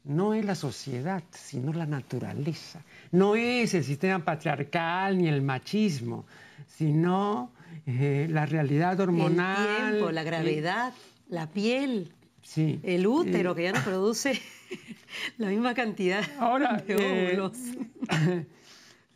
[0.05, 2.81] no es la sociedad, sino la naturaleza.
[3.11, 6.27] No es el sistema patriarcal ni el machismo,
[6.67, 7.51] sino
[7.87, 9.59] eh, la realidad hormonal.
[9.69, 10.93] El tiempo, la gravedad,
[11.29, 12.13] la piel,
[12.43, 14.41] sí, el útero que ya no produce
[15.39, 17.59] la misma cantidad de eh, óvulos.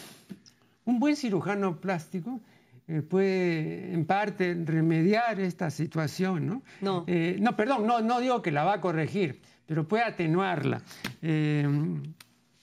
[0.89, 2.41] Un buen cirujano plástico
[2.89, 6.63] eh, puede en parte remediar esta situación, ¿no?
[6.81, 7.05] No.
[7.07, 10.83] no, perdón, no, no digo que la va a corregir, pero puede atenuarla.
[11.21, 12.03] Em,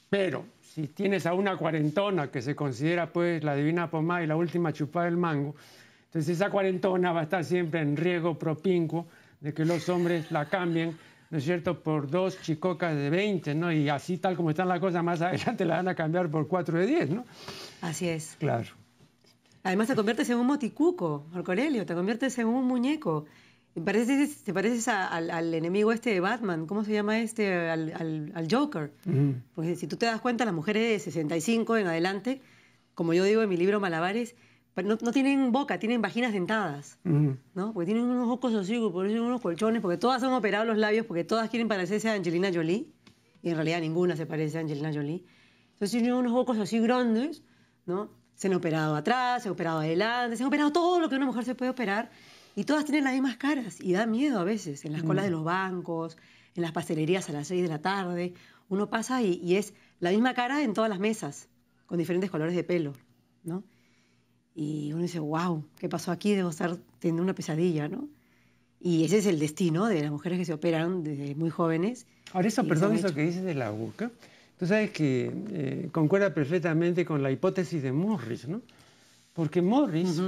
[0.09, 4.35] pero si tienes a una cuarentona que se considera pues la divina pomada y la
[4.35, 5.55] última chupada del mango,
[6.05, 9.07] entonces esa cuarentona va a estar siempre en riesgo propincuo
[9.39, 10.97] de que los hombres la cambien,
[11.29, 13.71] ¿no es cierto?, por dos chicocas de 20, ¿no?
[13.71, 16.79] Y así tal como están las cosas, más adelante la van a cambiar por cuatro
[16.79, 17.25] de 10, ¿no?
[17.81, 18.35] Así es.
[18.39, 18.69] Claro.
[19.65, 23.25] Además te conviertes en un moticuco, Marco Aurelio, te conviertes en un muñeco.
[23.73, 26.67] ¿Te pareces, al, enemigo este de Batman?
[26.67, 27.51] ¿Cómo se llama este?
[27.71, 28.93] Al, Joker.
[29.55, 32.41] Porque si tú te das cuenta, las mujeres de 65 en adelante,
[32.93, 34.35] como yo digo en mi libro Malabares,
[34.83, 37.73] no, tienen boca, tienen vaginas dentadas, ¿no?
[37.73, 41.07] Porque tienen unos ojos así, por eso unos colchones, porque todas han operado los labios,
[41.07, 42.93] porque todas quieren parecerse a Angelina Jolie,
[43.41, 45.25] y en realidad ninguna se parece a Angelina Jolie.
[45.73, 47.41] Entonces tienen unos ojos así grandes,
[47.87, 48.11] ¿no?
[48.35, 51.25] Se han operado atrás, se han operado adelante, se han operado todo lo que una
[51.25, 52.11] mujer se puede operar,
[52.55, 55.31] y todas tienen las mismas caras y da miedo a veces, en las colas de
[55.31, 55.33] mm.
[55.33, 56.17] los bancos,
[56.55, 58.33] en las pastelerías a las 6 de la tarde.
[58.69, 61.49] Uno pasa y, es la misma cara en todas las mesas,
[61.85, 62.93] con diferentes colores de pelo,
[63.43, 63.63] ¿no?
[64.55, 66.33] Y uno dice, wow, ¿qué pasó aquí?
[66.33, 68.07] Debo estar teniendo una pesadilla, ¿no?
[68.79, 72.07] Y ese es el destino de las mujeres que se operan desde muy jóvenes.
[72.31, 74.11] Ahora, eso, perdón, eso que dices de la boca,
[74.57, 78.61] tú sabes que eh, concuerda perfectamente con la hipótesis de Morris, ¿no?
[79.33, 80.21] Porque Morris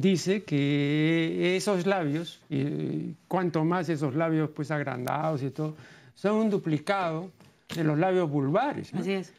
[0.00, 5.74] dice que esos labios, y cuanto más esos labios pues agrandados y todo,
[6.14, 7.32] son un duplicado
[7.74, 8.94] de los labios vulvares.
[8.94, 9.32] Así es.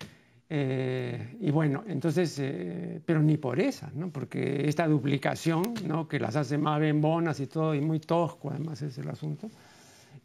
[0.49, 4.09] Eh, y bueno, entonces, eh, pero ni por esa, ¿no?
[4.09, 6.07] Porque esta duplicación, ¿no?
[6.07, 9.49] Que las hace más bembonas y todo, y muy tosco además es el asunto,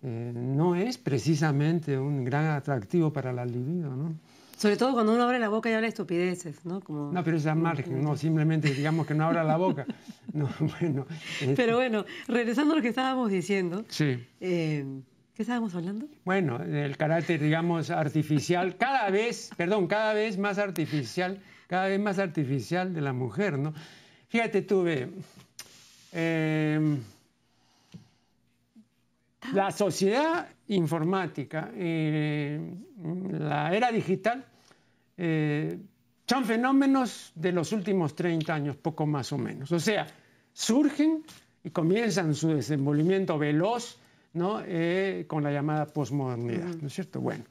[0.02, 4.14] eh, no es precisamente un gran atractivo para la libido, ¿no?
[4.56, 6.80] Sobre todo cuando uno abre la boca y habla estupideces, ¿no?
[6.80, 7.10] Como...
[7.10, 9.86] No, pero es a margen, no, simplemente digamos que no abra la boca.
[10.32, 11.06] No, bueno.
[11.56, 13.84] Pero bueno, regresando a lo que estábamos diciendo.
[13.88, 14.16] Sí.
[14.40, 14.84] Eh,
[15.34, 16.06] ¿Qué estábamos hablando?
[16.24, 22.18] Bueno, el carácter, digamos, artificial, cada vez, perdón, cada vez más artificial, cada vez más
[22.18, 23.72] artificial de la mujer, ¿no?
[24.28, 25.08] Fíjate tú, ve,
[26.12, 26.98] em,
[29.52, 32.60] la sociedad informática, eh,
[33.32, 34.44] la era digital,
[35.16, 35.78] eh,
[36.26, 39.72] son fenómenos de los últimos 30 años, poco más o menos.
[39.72, 40.06] O sea,
[40.52, 41.24] surgen
[41.64, 43.98] y comienzan su desenvolvimiento veloz
[44.32, 44.60] ¿no?
[44.64, 47.20] Eh, con la llamada posmodernidad, ¿no es cierto?
[47.20, 47.44] Bueno,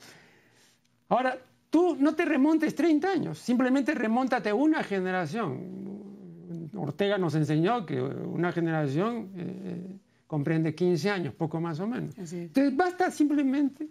[1.10, 1.38] ahora
[1.70, 6.70] tú no te remontes 30 años, simplemente remóntate una generación.
[6.74, 12.16] Ortega nos enseñó que una generación comprende 15 años, poco más o menos.
[12.16, 13.88] Entonces basta simplemente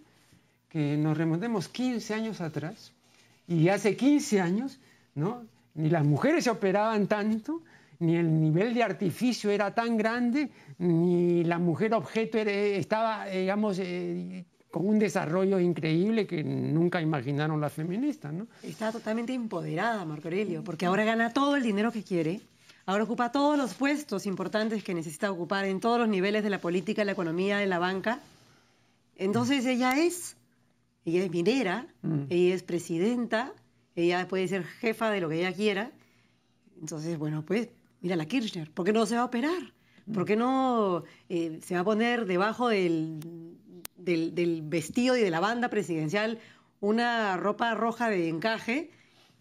[0.69, 2.93] que nos remontemos 15 años atrás
[3.45, 4.79] y hace 15 años,
[5.15, 5.43] ¿no?
[5.75, 7.61] Ni las mujeres se operaban tanto,
[7.99, 14.45] ni el nivel de artificio era tan grande, ni la mujer objeto estaba, digamos, eh,
[14.71, 18.47] con un desarrollo increíble que nunca imaginaron las feministas, ¿no?
[18.63, 22.39] Está totalmente empoderada, Marco Aurelio, porque ahora gana todo el dinero que quiere,
[22.89, 26.59] ahora ocupa todos los puestos importantes que necesita ocupar en todos los niveles de la
[26.59, 28.19] política, la economía, de la banca.
[29.15, 30.35] Entonces ella es
[31.05, 32.23] ella es minera, mm.
[32.29, 33.53] ella es presidenta,
[33.95, 35.91] ella puede ser jefa de lo que ella quiera.
[36.81, 37.69] Entonces, bueno, pues
[38.01, 39.71] mira la Kirchner, ¿por qué no se va a operar?
[40.07, 40.13] Mm.
[40.13, 43.19] ¿Por qué no eh, se va a poner debajo del,
[43.97, 46.39] del, vestido y de la banda presidencial
[46.79, 48.89] una ropa roja de encaje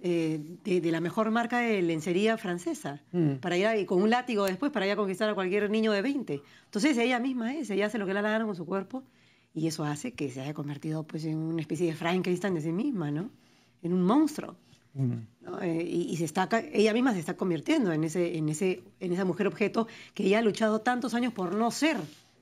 [0.01, 3.37] eh, de, la mejor marca de lencería francesa, mm.
[3.37, 6.03] para ir y con un látigo después para ir a conquistar a cualquier niño de
[6.03, 6.43] 20.
[6.67, 9.03] Entonces ella misma es, ella hace lo que le gana con su cuerpo
[9.55, 12.71] y eso hace que se haya convertido pues, en una especie de Frankenstein de sí
[12.71, 13.31] misma, ¿no?
[13.83, 14.55] En un monstruo.
[14.95, 15.15] Mm.
[15.63, 19.25] Eh, y, se está, ella misma se está convirtiendo en, ese, en, ese, en esa
[19.25, 21.97] mujer objeto que ella ha luchado tantos años por no ser.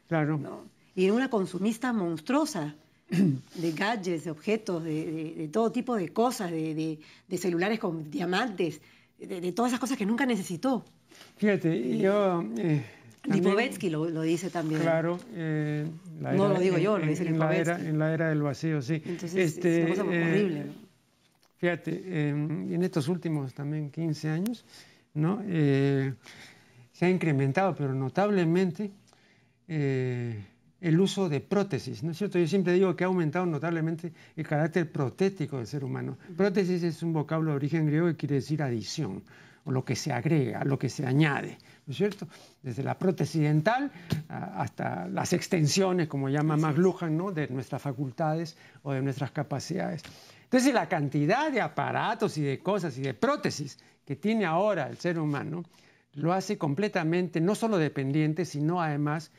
[0.08, 0.64] Claro.
[0.94, 2.74] Y en una consumista monstruosa
[3.54, 6.98] de gadgets, de objetos, de, todo tipo de cosas, de,
[7.36, 8.80] celulares con diamantes,
[9.18, 10.84] de, todas esas cosas que nunca necesitó.
[11.36, 12.44] Fíjate, yo...
[12.58, 12.84] Eh,
[13.24, 14.82] Lipovetsky lo, dice también.
[14.82, 15.18] Claro.
[15.34, 15.84] Eh,
[16.20, 19.02] no lo digo yo, lo dice en, la era, en la era del vacío, sí.
[19.04, 20.66] Entonces, este, es una cosa eh, horrible.
[21.58, 24.64] Fíjate, en estos últimos también 15 años,
[25.14, 25.42] ¿no?
[25.46, 26.14] Eh,
[26.92, 28.90] se ha incrementado, pero notablemente,
[30.80, 32.38] el uso de prótesis, ¿no es cierto?
[32.38, 36.18] Yo siempre digo que ha aumentado notablemente el carácter protético del ser humano.
[36.36, 39.22] Prótesis es un vocablo de origen griego que quiere decir adición,
[39.64, 42.28] o lo que se agrega, lo que se añade, ¿no es cierto?
[42.62, 43.90] Desde la prótesis dental
[44.28, 47.32] hasta las extensiones, como llama McLuhan, ¿no?
[47.32, 50.02] De nuestras facultades o de nuestras capacidades.
[50.44, 54.98] Entonces, la cantidad de aparatos y de cosas y de prótesis que tiene ahora el
[54.98, 55.64] ser humano
[56.12, 59.32] lo hace completamente, no solo dependiente, sino además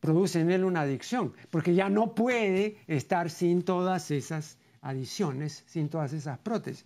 [0.00, 5.88] produce en él una adicción, porque ya no puede estar sin todas esas adiciones, sin
[5.88, 6.84] todas esas prótesis.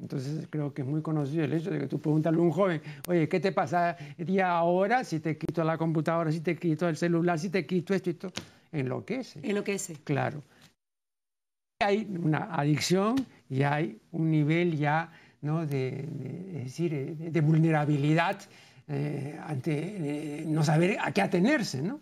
[0.00, 2.80] Entonces creo que es muy conocido el hecho de que tú preguntas a un joven,
[3.08, 7.38] oye, ¿qué te pasaría ahora si te quito la computadora, si te quito el celular,
[7.38, 8.32] si te quito esto y esto?
[8.72, 9.40] Enloquece.
[9.42, 9.96] Enloquece.
[10.04, 10.42] Claro.
[11.80, 13.16] Hay una adicción
[13.50, 15.66] y hay un nivel ya ¿no?
[15.66, 16.08] de,
[16.64, 18.38] decir, de, vulnerabilidad
[18.88, 19.72] eh, ante
[20.40, 22.00] eh, no saber a qué atenerse, ¿no?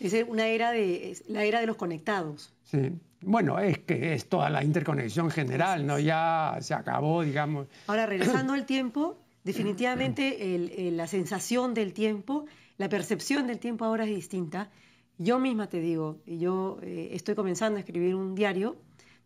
[0.00, 2.52] Es una era de, la era de los conectados.
[2.64, 2.92] Sí.
[3.22, 5.98] Bueno, es que es toda la interconexión general, ¿no?
[5.98, 7.66] Ya se acabó, digamos.
[7.86, 12.46] Ahora, regresando al tiempo, definitivamente la sensación del tiempo,
[12.78, 14.70] la percepción del tiempo ahora es distinta.
[15.18, 18.76] Yo misma te digo, yo eh, estoy comenzando a escribir un diario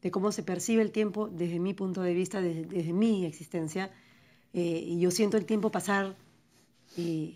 [0.02, 3.90] de cómo se percibe el tiempo desde mi punto de vista, desde, mi existencia,
[4.52, 6.14] eh, y yo siento el tiempo pasar
[6.96, 7.35] eh,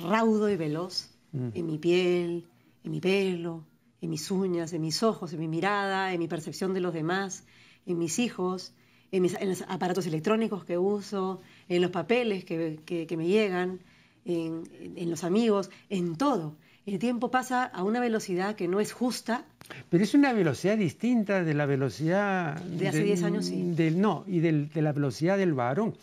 [0.00, 1.48] raudo y veloz mm.
[1.54, 2.44] en mi piel,
[2.86, 3.64] en mi pelo,
[4.00, 7.44] en mis uñas, en mis ojos, en mi mirada, en mi percepción de los demás,
[7.84, 8.72] en mis hijos,
[9.10, 13.80] en, los aparatos electrónicos que uso, en los papeles que, me llegan,
[14.24, 16.56] en, los amigos, en todo.
[16.86, 19.44] El tiempo pasa a una velocidad que no es justa.
[19.90, 22.60] Pero es una velocidad distinta de la velocidad...
[22.62, 23.72] De hace 10 años, sí.
[23.72, 25.96] Del, no, y de la velocidad del varón.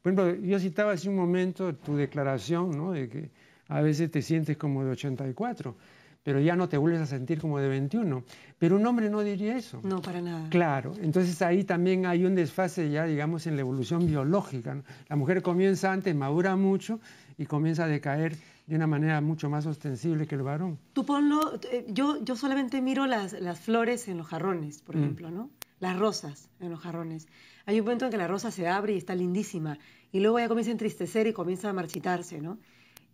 [0.00, 2.92] Por ejemplo, yo citaba hace un momento tu declaración, ¿no?
[2.92, 3.30] De que
[3.68, 5.76] a veces te sientes como de 84
[6.22, 8.22] pero ya no te vuelves a sentir como de 21.
[8.58, 9.80] Pero un hombre no diría eso.
[9.82, 10.48] No, para nada.
[10.50, 14.82] Claro, entonces ahí también hay un desfase ya, digamos, en la evolución biológica.
[15.08, 17.00] La mujer comienza antes, madura mucho
[17.38, 20.78] y comienza a decaer de una manera mucho más ostensible que el varón.
[20.92, 24.98] Tú ponlo, eh, yo, yo solamente miro las, las flores en los jarrones, por mm.
[24.98, 25.50] ejemplo, ¿no?
[25.80, 27.26] Las rosas en los jarrones.
[27.66, 29.78] Hay un momento en que la rosa se abre y está lindísima,
[30.12, 32.58] y luego ya comienza a entristecer y comienza a marchitarse, ¿no?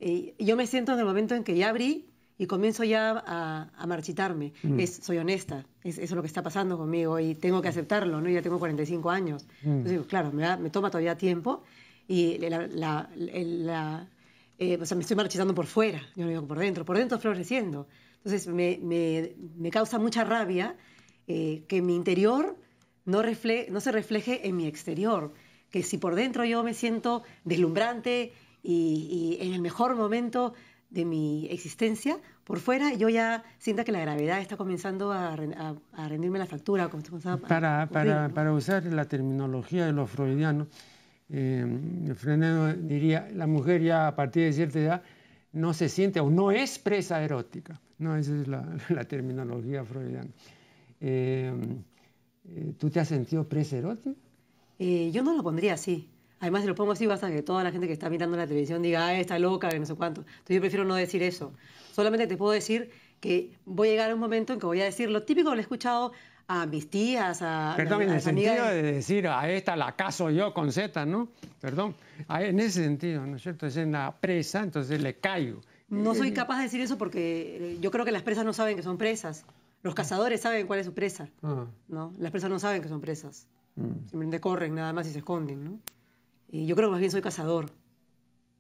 [0.01, 2.07] Y yo me siento en el momento en que ya abrí
[2.39, 4.53] y comienzo ya a, marchitarme.
[4.63, 4.79] Mm.
[4.79, 8.21] Es, soy honesta, es, eso es lo que está pasando conmigo y tengo que aceptarlo,
[8.21, 8.31] ¿no?
[8.31, 9.45] Ya tengo 45 años.
[9.63, 9.71] Mm.
[9.71, 11.65] Entonces, claro, me, me, toma todavía tiempo
[12.07, 13.11] y la,
[14.59, 17.19] eh, o sea, me estoy marchitando por fuera, yo no digo por dentro, por dentro
[17.19, 17.89] floreciendo.
[18.19, 20.77] Entonces, me, me, me causa mucha rabia
[21.27, 22.57] eh, que mi interior
[23.05, 25.35] no, no se refleje en mi exterior.
[25.71, 30.55] Que si por dentro yo me siento deslumbrante y, y en el mejor momento
[30.91, 35.37] de mi existencia, por fuera yo ya siento que la gravedad está comenzando a,
[36.09, 36.89] rendirme la factura.
[37.47, 40.69] para, para, para, usar la terminología de los freudianos,
[41.31, 41.67] eh,
[42.81, 45.03] diría, la mujer ya a partir de cierta edad
[45.53, 47.81] no se siente o no es presa erótica.
[47.99, 48.65] No, esa es la,
[49.09, 50.31] terminología freudiana.
[51.01, 51.53] Eh,
[52.49, 54.17] eh, ¿Tú te has sentido presa erótica?
[54.79, 56.09] Eh, yo no lo pondría así.
[56.41, 58.83] Además, si lo pongo así, basta que toda la gente que está mirando la televisión
[58.83, 60.21] diga, ah, está loca, que no sé cuánto.
[60.21, 61.53] Entonces, yo prefiero no decir eso.
[61.93, 64.85] Solamente te puedo decir que voy a llegar a un momento en que voy a
[64.85, 66.13] decir lo típico que le he escuchado
[66.47, 67.75] a mis tías, a.
[67.77, 68.83] Perdón, en el sentido de...
[68.83, 71.29] decir, a esta la caso yo con Z, ¿no?
[71.61, 71.95] Perdón.
[72.29, 73.67] En ese sentido, ¿no es cierto?
[73.67, 75.61] Es en la presa, entonces le caigo.
[75.89, 78.77] No soy capaz de decir eso porque eh, yo creo que las presas no saben
[78.77, 79.45] que son presas.
[79.83, 81.29] Los cazadores saben cuál es su presa.
[81.43, 81.67] Ah.
[81.89, 82.13] ¿no?
[82.19, 83.47] Las presas no saben que son presas.
[83.77, 83.93] Mm.
[84.01, 85.79] Simplemente corren nada más y se esconden, ¿no?
[86.51, 87.71] Yo creo que más bien soy cazador.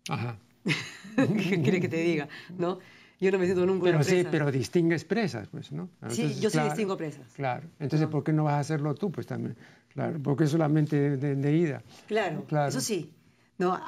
[0.08, 0.38] Ajá.
[1.16, 2.28] ¿Qué quiere que te diga?
[2.56, 2.78] ¿No?
[3.20, 4.22] Yo no me siento nunca pero una presa.
[4.22, 5.88] Sí, pero distingues presas, pues, ¿no?
[6.08, 7.26] sí, yo sí distingo presas.
[7.34, 7.68] Claro.
[7.80, 9.56] Entonces, ¿por qué no vas a hacerlo tú, pues también?
[9.92, 11.82] Claro, porque es solamente de, ida.
[12.06, 13.10] Claro, claro, eso sí.
[13.56, 13.80] No,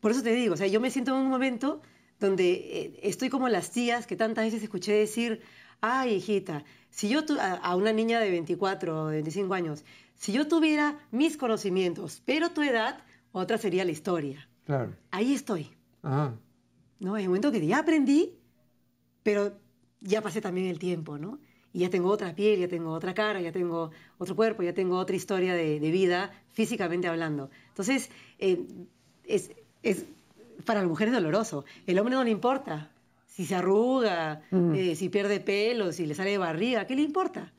[0.00, 1.82] por eso te digo, o sea, yo me siento en un momento
[2.18, 5.42] donde eh, estoy como las tías que tantas veces escuché decir,
[5.82, 9.84] ay, hijita, si yo a, a una niña de 24 o 25 años,
[10.16, 12.98] si yo tuviera mis conocimientos, pero tu edad,
[13.32, 14.48] otra sería la historia.
[14.64, 14.94] Claro.
[15.10, 15.70] Ahí estoy.
[16.02, 16.34] Ajá.
[17.00, 17.16] ¿No?
[17.16, 18.34] En el momento que ya aprendí,
[19.22, 19.52] pero
[20.00, 21.38] ya pasé también el tiempo, ¿no?
[21.72, 24.96] Y ya tengo otra piel, ya tengo otra cara, ya tengo otro cuerpo, ya tengo
[24.96, 27.50] otra historia de, vida, físicamente hablando.
[27.68, 28.66] Entonces, eh,
[29.24, 29.50] es,
[29.82, 30.06] es,
[30.64, 31.64] para la mujer es doloroso.
[31.86, 32.90] El hombre no le importa
[33.26, 34.74] si se arruga, mm.
[34.74, 37.52] eh, si pierde pelo, si le sale de barriga, ¿qué le importa?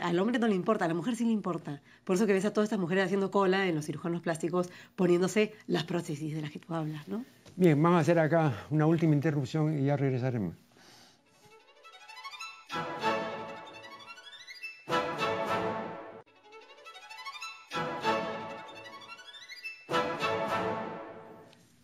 [0.00, 1.80] Al hombre no le importa, a la mujer sí le importa.
[2.04, 5.54] Por eso que ves a todas estas mujeres haciendo cola en los cirujanos plásticos poniéndose
[5.66, 7.24] las prótesis de las que tú hablas, ¿no?
[7.56, 10.54] Bien, vamos a hacer acá una última interrupción y ya regresaremos.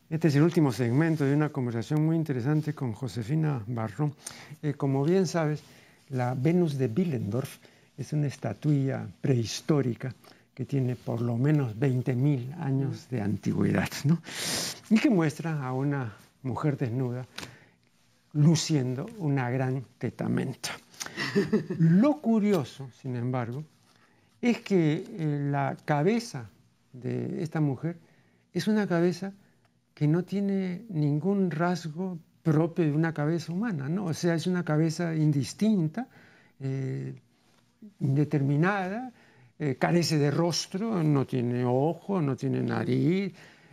[0.09, 4.15] Este es el último segmento de una conversación muy interesante con Josefina Barrón.
[4.63, 5.63] Eh, como bien sabes,
[6.09, 7.59] la Venus de Willendorf
[7.97, 10.15] es una estatuilla prehistórica
[10.55, 14.23] que tiene por lo menos 20.000 años de antigüedad, ¿no?
[14.91, 17.27] y que muestra a una mujer desnuda
[18.33, 20.71] luciendo una gran tetamenta.
[21.79, 23.65] Lo curioso, sin embargo,
[24.41, 26.49] es que eh, la cabeza
[26.93, 27.99] de esta mujer
[28.53, 29.33] es una cabeza
[29.95, 34.05] que no tiene ningún rasgo propio de una cabeza humana, ¿no?
[34.07, 36.09] O sea, es una cabeza indistinta,
[36.61, 37.15] eh,
[38.01, 39.13] indeterminada,
[39.59, 43.33] eh, carece de rostro, no tiene ojo, no tiene nariz,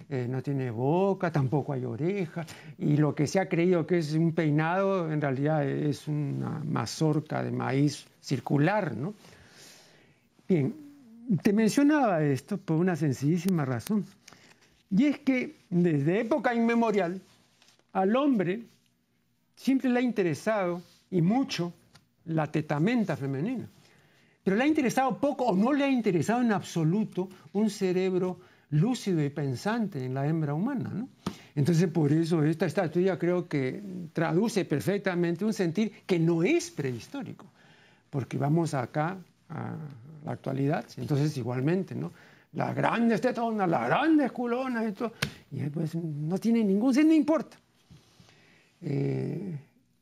[0.09, 2.45] eh, no tiene boca, tampoco hay oreja,
[2.77, 7.43] y lo que se ha creído que es un peinado en realidad es una mazorca
[7.43, 9.13] de maíz circular, ¿no?
[10.47, 10.75] Bien,
[11.41, 14.05] te mencionaba esto por una sencillísima razón.
[14.89, 17.21] Y es que desde época inmemorial
[17.93, 18.63] al hombre
[19.55, 21.73] siempre le ha interesado y mucho
[22.25, 23.67] la tetamenta femenina.
[24.43, 28.39] Pero le ha interesado poco o no le ha interesado en absoluto un cerebro
[28.71, 31.07] lúcido y pensante en la hembra humana.
[31.55, 33.81] Entonces, por eso esta estatua creo que
[34.11, 37.45] traduce perfectamente un sentir que no es prehistórico,
[38.09, 39.17] porque vamos acá
[39.49, 39.75] a
[40.25, 42.11] la actualidad, entonces igualmente, ¿no?
[42.53, 44.93] las grandes tetonas, las grandes culonas,
[45.51, 47.57] y, y pues no tiene ningún sentido, no importa.
[48.81, 49.57] Eh,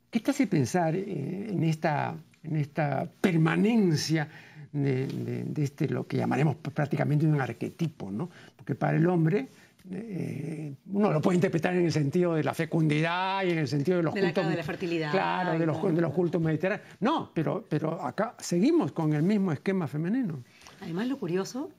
[0.09, 4.27] ¿Qué te hace pensar eh, en, esta, en esta permanencia
[4.71, 8.11] de, este, lo que llamaremos prácticamente un arquetipo?
[8.11, 8.29] ¿no?
[8.55, 9.47] Porque para el hombre,
[9.91, 13.97] eh, uno lo puede interpretar en el sentido de la fecundidad y en el sentido
[13.97, 14.47] de los cultos.
[14.47, 15.11] de la fertilidad.
[15.11, 16.87] Claro, de los, de los cultos mediterráneos.
[16.99, 20.43] No, pero, pero acá seguimos con el mismo esquema femenino.
[20.81, 21.69] Además, lo curioso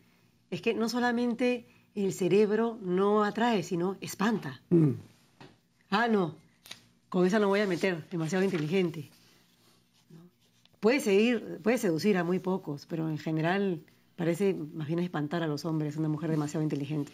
[0.51, 4.61] es que no solamente el cerebro no atrae, sino espanta.
[4.71, 4.93] Mm.
[5.91, 6.37] Ah, no,
[7.09, 9.11] con esa no voy a meter, demasiado inteligente.
[10.83, 13.85] Puede, seguir, puede seducir a muy pocos, pero en general
[14.17, 17.13] parece más bien espantar a los hombres, una mujer demasiado inteligente.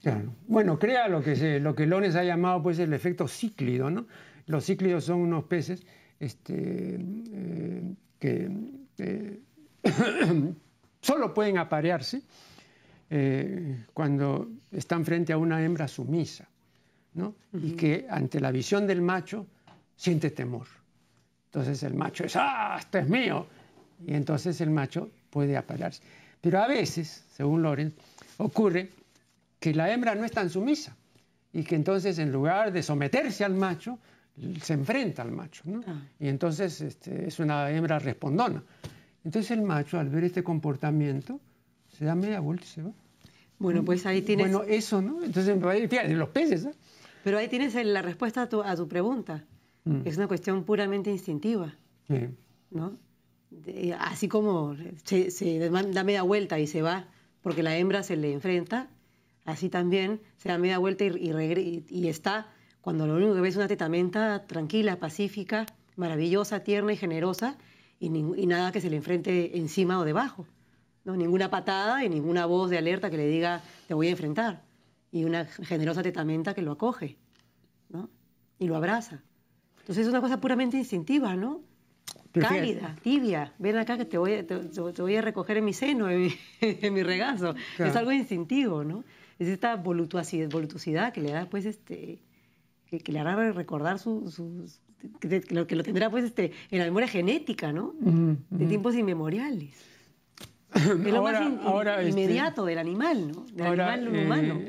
[0.00, 0.32] Claro.
[0.46, 3.90] Bueno, crea lo que, se, lo que Lones ha llamado pues, el efecto cíclido.
[3.90, 4.06] ¿no?
[4.46, 5.84] Los cíclidos son unos peces
[6.20, 8.48] este, eh, que
[8.98, 9.40] eh,
[11.00, 12.22] solo pueden aparearse
[13.10, 16.48] eh, cuando están frente a una hembra sumisa,
[17.14, 17.34] ¿no?
[17.54, 19.48] Y que ante la visión del macho
[19.96, 20.68] siente temor.
[21.52, 23.44] Entonces el macho es, ¡ah, esto es mío!
[24.06, 26.00] Y entonces el macho puede aparearse.
[26.40, 27.94] Pero a veces, según Lorenz,
[28.38, 28.88] ocurre
[29.58, 30.96] que la hembra no es tan sumisa
[31.52, 33.98] y que entonces en lugar de someterse al macho,
[34.62, 35.82] se enfrenta al macho, ¿no?
[35.86, 36.00] Ah.
[36.20, 38.62] Y entonces este, es una hembra respondona.
[39.24, 41.40] Entonces el macho, al ver este comportamiento,
[41.98, 42.92] se da media vuelta y se va.
[43.58, 44.50] Bueno, pues ahí tienes...
[44.50, 45.22] Bueno, eso, ¿no?
[45.22, 45.54] Entonces,
[45.90, 46.72] fíjate, los peces, ¿eh?
[47.22, 49.44] Pero ahí tienes la respuesta a tu, a tu pregunta.
[49.84, 50.02] Mm.
[50.04, 51.74] Es una cuestión puramente instintiva,
[52.08, 52.28] sí.
[52.70, 52.98] ¿no?
[53.98, 57.08] así como se, se, da media vuelta y se va
[57.42, 58.88] porque la hembra se le enfrenta,
[59.44, 62.48] así también se da media vuelta y, y, está
[62.80, 65.66] cuando lo único que ve es una tetamenta tranquila, pacífica,
[65.96, 67.56] maravillosa, tierna y generosa,
[67.98, 70.46] y, y nada que se le enfrente encima o debajo.
[71.04, 71.16] ¿no?
[71.16, 74.62] Ninguna patada y ninguna voz de alerta que le diga te voy a enfrentar.
[75.12, 77.16] Y una generosa tetamenta que lo acoge
[77.88, 78.08] ¿no?
[78.58, 79.22] y lo abraza.
[79.90, 81.62] Entonces es una cosa puramente instintiva, ¿no?
[82.30, 83.52] Cálida, tibia.
[83.58, 84.54] Ven acá que te voy, a, te,
[85.02, 87.56] voy a recoger en mi seno, en mi, regazo.
[87.76, 89.02] Es algo instintivo, ¿no?
[89.40, 92.20] Es esta voluptuosidad, voluptuosidad que le da, pues, este,
[92.86, 94.32] que, le hará recordar su,
[95.18, 97.92] que, lo, que lo tendrá pues este, en la memoria genética, ¿no?
[97.98, 99.74] De tiempos inmemoriales.
[100.72, 103.44] Es lo más este, inmediato del animal, ¿no?
[103.52, 104.60] Del animal eh, humano.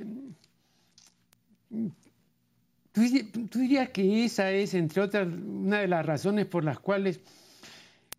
[2.91, 7.19] ¿Tú, dirías que esa es, entre otras, una de las razones por las cuales,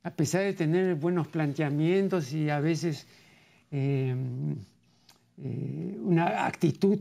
[0.02, 3.06] a pesar de tener buenos planteamientos y a veces
[3.70, 4.14] eh,
[5.42, 7.00] eh, una actitud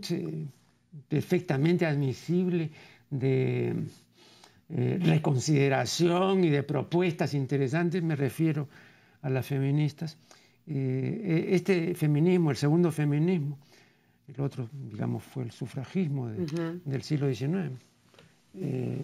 [1.08, 2.70] perfectamente admisible
[3.10, 3.76] de
[4.70, 8.70] reconsideración y de propuestas interesantes, me refiero
[9.22, 10.18] a las feministas,
[10.68, 13.58] eh, este feminismo, el segundo feminismo,
[14.34, 17.72] el otro, digamos, fue el sufragismo del siglo XIX,
[18.56, 18.98] eh,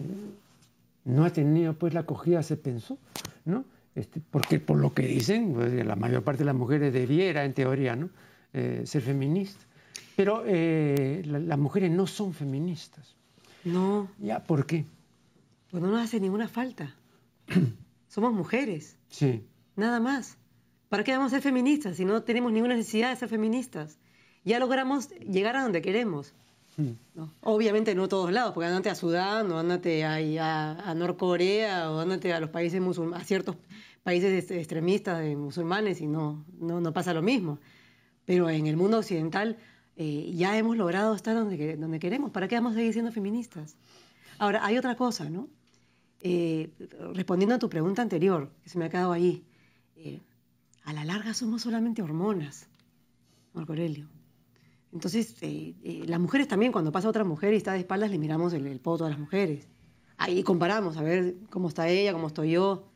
[1.04, 2.98] no ha tenido pues la acogida, se pensó,
[3.44, 3.64] ¿no?
[3.94, 7.54] Este, porque por lo que dicen, pues, la mayor parte de las mujeres debiera, en
[7.54, 8.10] teoría, ¿no?
[8.52, 9.66] Eh, ser feministas.
[10.16, 13.14] Pero las mujeres no son feministas.
[13.64, 14.08] No.
[14.18, 14.42] ¿Ya?
[14.42, 14.84] ¿Por qué?
[15.70, 16.94] Pues no nos hace ninguna falta.
[18.08, 18.96] Somos mujeres.
[19.08, 19.44] Sí.
[19.76, 20.36] Nada más.
[20.88, 23.98] ¿Para qué vamos a ser feministas si no tenemos ninguna necesidad de ser feministas?
[24.44, 26.32] Ya logramos llegar a donde queremos.
[26.76, 26.92] Hmm.
[27.42, 31.98] Obviamente no a todos lados, porque andate a Sudán, o andate a, a, Norcorea, o
[31.98, 33.56] andate a los países musulmanes, a ciertos
[34.04, 37.58] países extremistas de musulmanes y no, no, pasa lo mismo.
[38.24, 39.58] Pero en el mundo occidental
[39.96, 42.30] eh, ya hemos logrado estar donde, donde queremos.
[42.30, 43.76] ¿Para qué vamos a seguir siendo feministas?
[44.38, 45.48] Ahora, hay otra cosa, ¿no?
[46.20, 46.70] Eh,
[47.12, 49.44] respondiendo a tu pregunta anterior, que se me ha quedado ahí.
[49.96, 50.20] Eh,
[50.84, 52.68] a la larga somos solamente hormonas,
[53.52, 54.08] Marco Aurelio.
[54.92, 58.18] Entonces, eh, eh, las mujeres también, cuando pasa otra mujer y está de espaldas, le
[58.18, 59.68] miramos el, el poto a las mujeres.
[60.16, 62.88] Ahí comparamos, a ver cómo está ella, cómo estoy yo.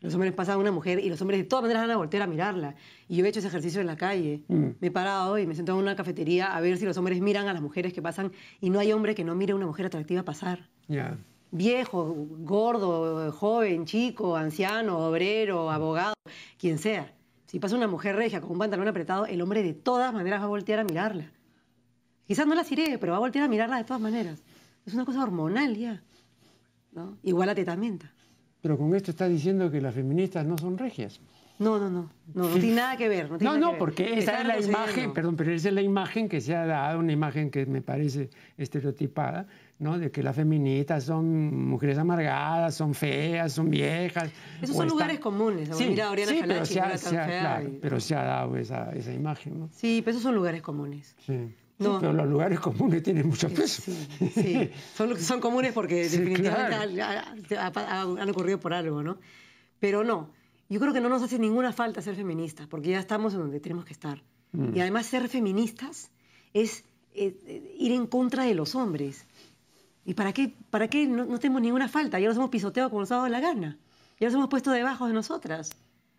[0.00, 2.22] Los hombres pasan a una mujer y los hombres de todas maneras van a voltear
[2.22, 2.74] a mirarla.
[3.06, 4.42] Y yo he hecho ese ejercicio en la calle.
[4.48, 4.68] Mm.
[4.80, 7.48] Me he parado y me siento en una cafetería a ver si los hombres miran
[7.48, 9.86] a las mujeres que pasan y no hay hombre que no mire a una mujer
[9.86, 10.68] atractiva pasar.
[11.50, 16.14] Viejo, gordo, joven, chico, anciano, obrero, abogado,
[16.58, 17.12] quien sea.
[17.50, 20.44] Si pasa una mujer regia con un pantalón apretado, el hombre de todas maneras va
[20.44, 21.32] a voltear a mirarla.
[22.24, 24.40] Quizás no la sirve, pero va a voltear a mirarla de todas maneras.
[24.86, 26.00] Es una cosa hormonal ya.
[26.92, 27.18] ¿no?
[27.24, 28.14] Igual a tetamenta.
[28.60, 31.20] Pero con esto está diciendo que las feministas no son regias.
[31.60, 32.10] No, no, no.
[32.32, 33.42] No, no tiene nada que ver.
[33.42, 36.56] No, no, porque esa es la imagen, perdón, pero esa es la imagen que se
[36.56, 39.46] ha dado, una imagen que me parece estereotipada,
[39.78, 39.98] ¿no?
[39.98, 44.30] De que las feministas son mujeres amargadas, son feas, son viejas.
[44.62, 45.68] Esos son lugares comunes.
[45.76, 49.12] Sí, Mira, Oriana sí, pero, se ha, se claro, pero se ha dado esa, esa
[49.12, 49.68] imagen, ¿no?
[49.70, 51.14] Sí, pero esos son lugares comunes.
[51.26, 51.54] Sí.
[51.76, 51.98] No.
[52.00, 53.82] pero los lugares comunes tienen mucho peso.
[53.82, 54.70] Sí, sí.
[54.94, 59.18] Son, son, comunes porque definitivamente han ocurrido por algo, ¿no?
[59.78, 60.30] Pero no,
[60.70, 63.58] yo creo que no nos hace ninguna falta ser feministas, porque ya estamos en donde
[63.58, 64.22] tenemos que estar.
[64.52, 64.76] Mm.
[64.76, 66.12] Y además ser feministas
[66.54, 69.26] es eh, ir en contra de los hombres.
[70.04, 72.20] ¿Y para qué, para qué no, tenemos ninguna falta?
[72.20, 73.78] Ya los hemos pisoteado como nos ha dado la gana.
[74.20, 75.70] Ya los hemos puesto debajo de nosotras.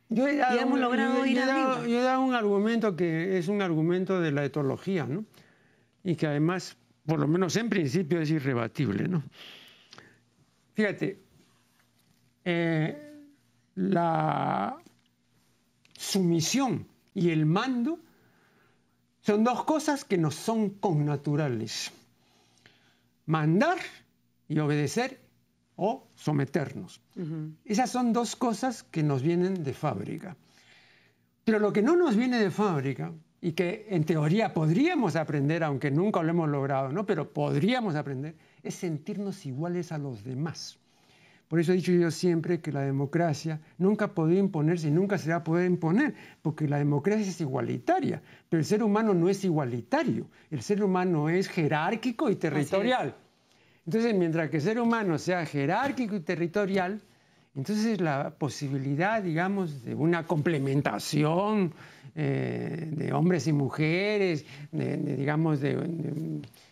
[0.09, 4.19] Yo he dado, hemos logrado ir yo he dado un argumento que es un argumento
[4.19, 5.23] de la etología, ¿no?
[6.03, 6.75] Y que además,
[7.05, 9.23] por lo menos en principio, es irrebatible, ¿no?
[10.73, 11.21] Fíjate,
[12.43, 13.10] eh,
[13.75, 14.77] la
[15.93, 17.99] sumisión y el mando
[19.21, 21.91] son dos cosas que no son connaturales
[23.31, 23.77] mandar
[24.49, 25.19] y obedecer
[25.77, 27.01] o someternos.
[27.65, 30.35] Esas son dos cosas que nos vienen de fábrica.
[31.45, 33.11] Pero lo que no nos viene de fábrica
[33.41, 37.05] y que en teoría podríamos aprender, aunque nunca lo hemos logrado, ¿no?
[37.05, 40.77] pero podríamos aprender, es sentirnos iguales a los demás.
[41.51, 45.31] Por eso he dicho yo siempre que la democracia nunca podría imponerse y nunca se
[45.31, 49.43] va a poder imponer, porque la democracia es igualitaria, pero el ser humano no es
[49.43, 53.13] igualitario, el ser humano es jerárquico y territorial.
[53.85, 57.01] Entonces, mientras que el ser humano sea jerárquico y territorial,
[57.53, 61.73] entonces la posibilidad, digamos, de una complementación
[62.15, 66.70] eh, de hombres y mujeres, digamos, de de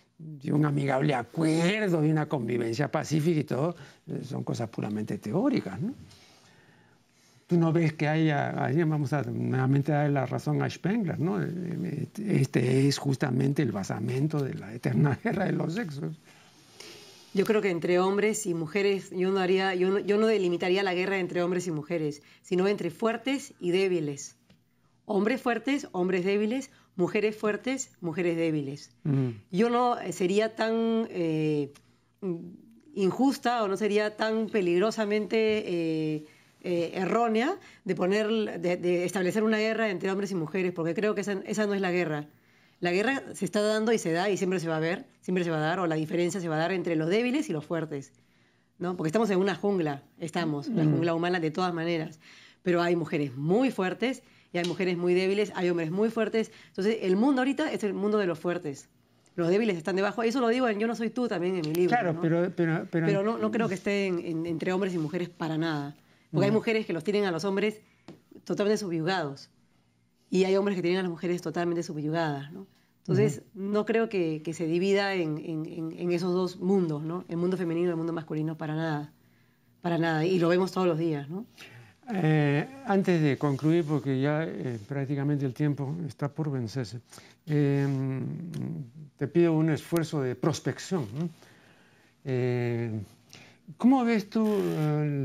[0.51, 3.75] un amigable acuerdo, de una convivencia pacífica y todo,
[4.07, 5.79] eh, son cosas puramente teóricas.
[5.79, 5.93] ¿no?
[7.47, 11.41] Tú no ves que haya, ahí vamos a nuevamente dar la razón a Spengler, ¿no?
[11.41, 16.15] Este es justamente el basamento de la eterna guerra de los sexos.
[17.33, 20.93] Yo creo que entre hombres y mujeres, yo no, haría, yo yo no delimitaría la
[20.93, 24.35] guerra entre hombres y mujeres, sino entre fuertes y débiles.
[25.05, 26.69] Hombres fuertes, hombres débiles,
[26.99, 28.91] mujeres fuertes, mujeres débiles.
[29.03, 29.29] Mm.
[29.51, 31.71] Yo no eh, sería tan eh,
[32.93, 36.25] injusta o no sería tan peligrosamente eh,
[36.61, 38.27] errónea de, poner,
[38.59, 41.35] de, establecer una guerra entre hombres y mujeres, porque creo que esa,
[41.65, 42.27] no es la guerra.
[42.81, 45.45] La guerra se está dando y se da y siempre se va a ver, siempre
[45.45, 47.53] se va a dar, o la diferencia se va a dar entre los débiles y
[47.53, 48.11] los fuertes,
[48.77, 48.97] ¿no?
[48.97, 50.91] Porque estamos en una jungla, estamos, una mm.
[50.91, 52.19] jungla humana de todas maneras,
[52.61, 54.21] pero hay mujeres muy fuertes
[54.51, 57.93] y hay mujeres muy débiles, hay hombres muy fuertes, entonces el mundo ahorita es el
[57.93, 58.89] mundo de los fuertes.
[59.35, 60.21] Los débiles están debajo.
[60.21, 61.95] Eso lo digo en Yo no soy tú también en mi libro.
[61.95, 63.23] Claro, pero, pero, pero...
[63.23, 65.95] no, no, creo que esté entre hombres y mujeres para nada.
[66.29, 67.79] Porque hay mujeres que los tienen a los hombres
[68.43, 69.49] totalmente subyugados
[70.29, 72.67] y hay hombres que tienen a las mujeres totalmente subyugadas, ¿no?
[72.99, 77.25] Entonces, no creo que, se divida en, esos dos mundos, ¿no?
[77.27, 79.13] El mundo femenino y el mundo masculino, para nada.
[79.81, 80.25] Para nada.
[80.25, 81.47] Y lo vemos todos los días, ¿no?
[82.11, 87.01] Eh, antes de concluir, porque ya eh, prácticamente el tiempo está por vencerse,
[87.45, 87.87] eh,
[89.15, 91.05] te pido un esfuerzo de prospección.
[93.77, 94.43] ¿Cómo ves tú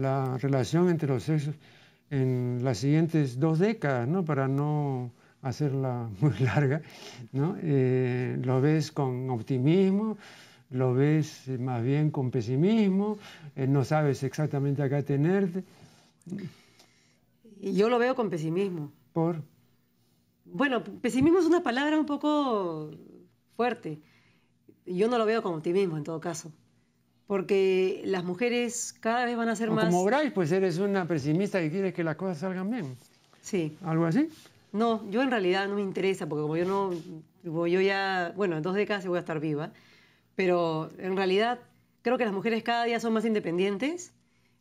[0.01, 1.55] la relación entre los sexos
[2.11, 4.24] en las siguientes dos décadas, ¿no?
[4.24, 5.11] para no
[5.41, 6.82] hacerla muy larga?
[7.32, 7.57] ¿no?
[7.62, 10.18] ¿Lo ves con optimismo?
[10.70, 13.18] ¿Lo ves más bien con pesimismo?
[13.57, 15.64] ¿No sabes exactamente a qué tenerte?
[17.73, 18.93] Yo lo veo con pesimismo.
[19.12, 19.43] ¿Por?
[20.45, 22.91] Bueno, pesimismo es una palabra un poco
[23.57, 24.01] fuerte.
[24.87, 26.53] Yo no lo veo con optimismo en todo caso.
[27.27, 29.87] Porque las mujeres cada vez van a ser más.
[29.87, 32.97] Como Bryce, pues eres una pesimista y quieres que las cosas salgan bien.
[33.41, 33.77] Sí.
[33.83, 34.29] ¿Algo así?
[34.73, 36.93] No, yo en realidad no me interesa, porque como yo no.
[37.43, 38.33] yo ya.
[38.37, 39.73] Bueno, en dos décadas voy a estar viva.
[40.35, 41.61] Pero en realidad
[42.03, 44.14] creo que las mujeres cada día son más independientes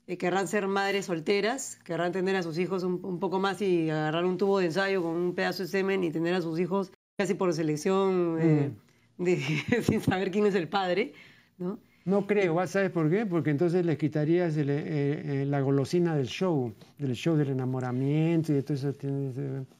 [0.08, 4.26] eh, querrán ser madres solteras, querrán tener a sus hijos un, poco más y agarrar
[4.26, 7.36] un tubo de ensayo con un pedazo de semen y tener a sus hijos casi
[7.36, 8.72] por selección, eh,
[9.18, 9.26] mm.
[9.84, 11.14] sin saber quién es el padre,
[11.58, 11.80] ¿no?
[12.06, 13.26] No creo, ¿sabes por qué?
[13.26, 18.74] Porque entonces les quitarías eh, la golosina del show, del show del enamoramiento y todo
[18.74, 18.94] eso.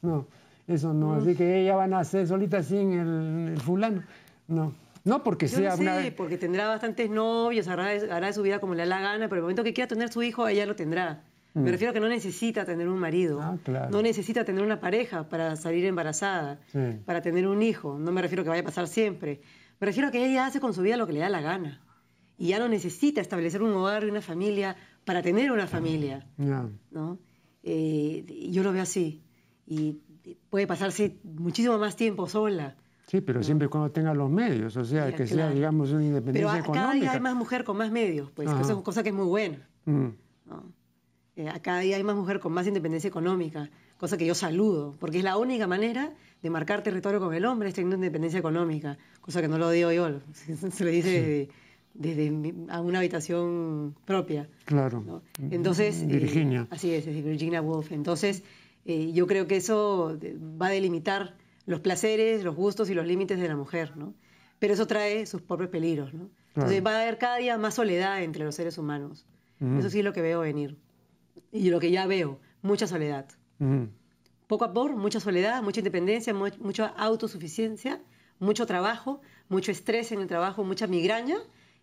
[0.00, 0.26] No,
[0.66, 1.16] eso no.
[1.16, 4.02] Así que ellas van a ser solitas sin el fulano.
[4.48, 4.72] No.
[5.04, 8.80] No porque sea no sé, porque tendrá bastantes novios, hará, de su vida como le
[8.80, 11.24] da la gana, pero el momento que quiera tener su hijo, ella lo tendrá.
[11.52, 11.66] Me mm.
[11.66, 13.56] refiero a que no necesita tener un marido, ah,
[13.90, 16.58] no necesita tener una pareja para salir embarazada,
[17.04, 17.98] para tener un hijo.
[17.98, 19.42] No me refiero a que vaya a pasar siempre.
[19.78, 21.82] Me refiero a que ella hace con su vida lo que le da la gana.
[22.38, 24.74] Y ya no necesita establecer un hogar y una familia
[25.04, 26.26] para tener una familia.
[26.36, 27.18] ¿no?
[27.62, 29.22] Eh, yo lo veo así.
[29.66, 30.00] Y
[30.50, 32.76] puede pasarse muchísimo más tiempo sola.
[33.06, 36.64] Sí, pero siempre cuando tenga los medios, o sea, que sea, digamos, una independencia pero
[36.64, 36.82] económica.
[36.82, 39.26] Cada día hay más mujer con más medios, pues, eso es cosa que es muy
[39.26, 39.68] buena.
[39.84, 40.08] Mm.
[41.36, 45.18] Eh, cada día hay más mujer con más independencia económica, cosa que yo saludo, porque
[45.18, 49.42] es la única manera de marcar territorio con el hombre es teniendo independencia económica, cosa
[49.42, 50.20] que no lo digo yo,
[50.70, 51.48] se le dice
[51.94, 54.48] desde, a una habitación propia.
[54.64, 55.22] Claro.
[55.50, 56.66] Entonces, eh, Virginia.
[56.70, 57.92] así es, es Virginia Woolf.
[57.92, 58.42] Entonces,
[58.84, 60.18] eh, yo creo que eso
[60.60, 61.36] va a delimitar
[61.66, 64.14] los placeres, los gustos y los límites de la mujer, ¿no?
[64.58, 66.30] Pero eso trae sus propios peligros, ¿no?
[66.54, 69.26] Entonces va a haber cada día más soledad entre los seres humanos.
[69.78, 70.76] Eso sí es lo que veo venir.
[71.50, 73.26] Y lo que ya veo, mucha soledad.
[74.46, 78.00] Poco a poco, mucha soledad, mucha independencia, mucha autosuficiencia,
[78.38, 81.36] mucho trabajo, mucho estrés en el trabajo, mucha migraña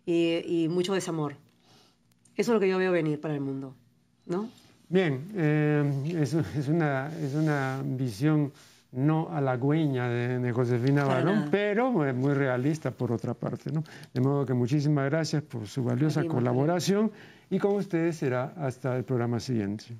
[0.06, 1.36] y, mucho desamor.
[2.36, 3.74] Eso es lo que yo veo venir para el mundo,
[4.26, 4.48] ¿no?
[4.88, 8.52] Bien, eh, es, una, es una visión
[8.92, 13.72] no halagüeña de, de Josefina Barón, pero muy realista por otra parte.
[13.72, 13.82] ¿no?
[14.12, 17.10] De modo que muchísimas gracias por su valiosa colaboración
[17.50, 19.96] y con ustedes será hasta el programa siguiente.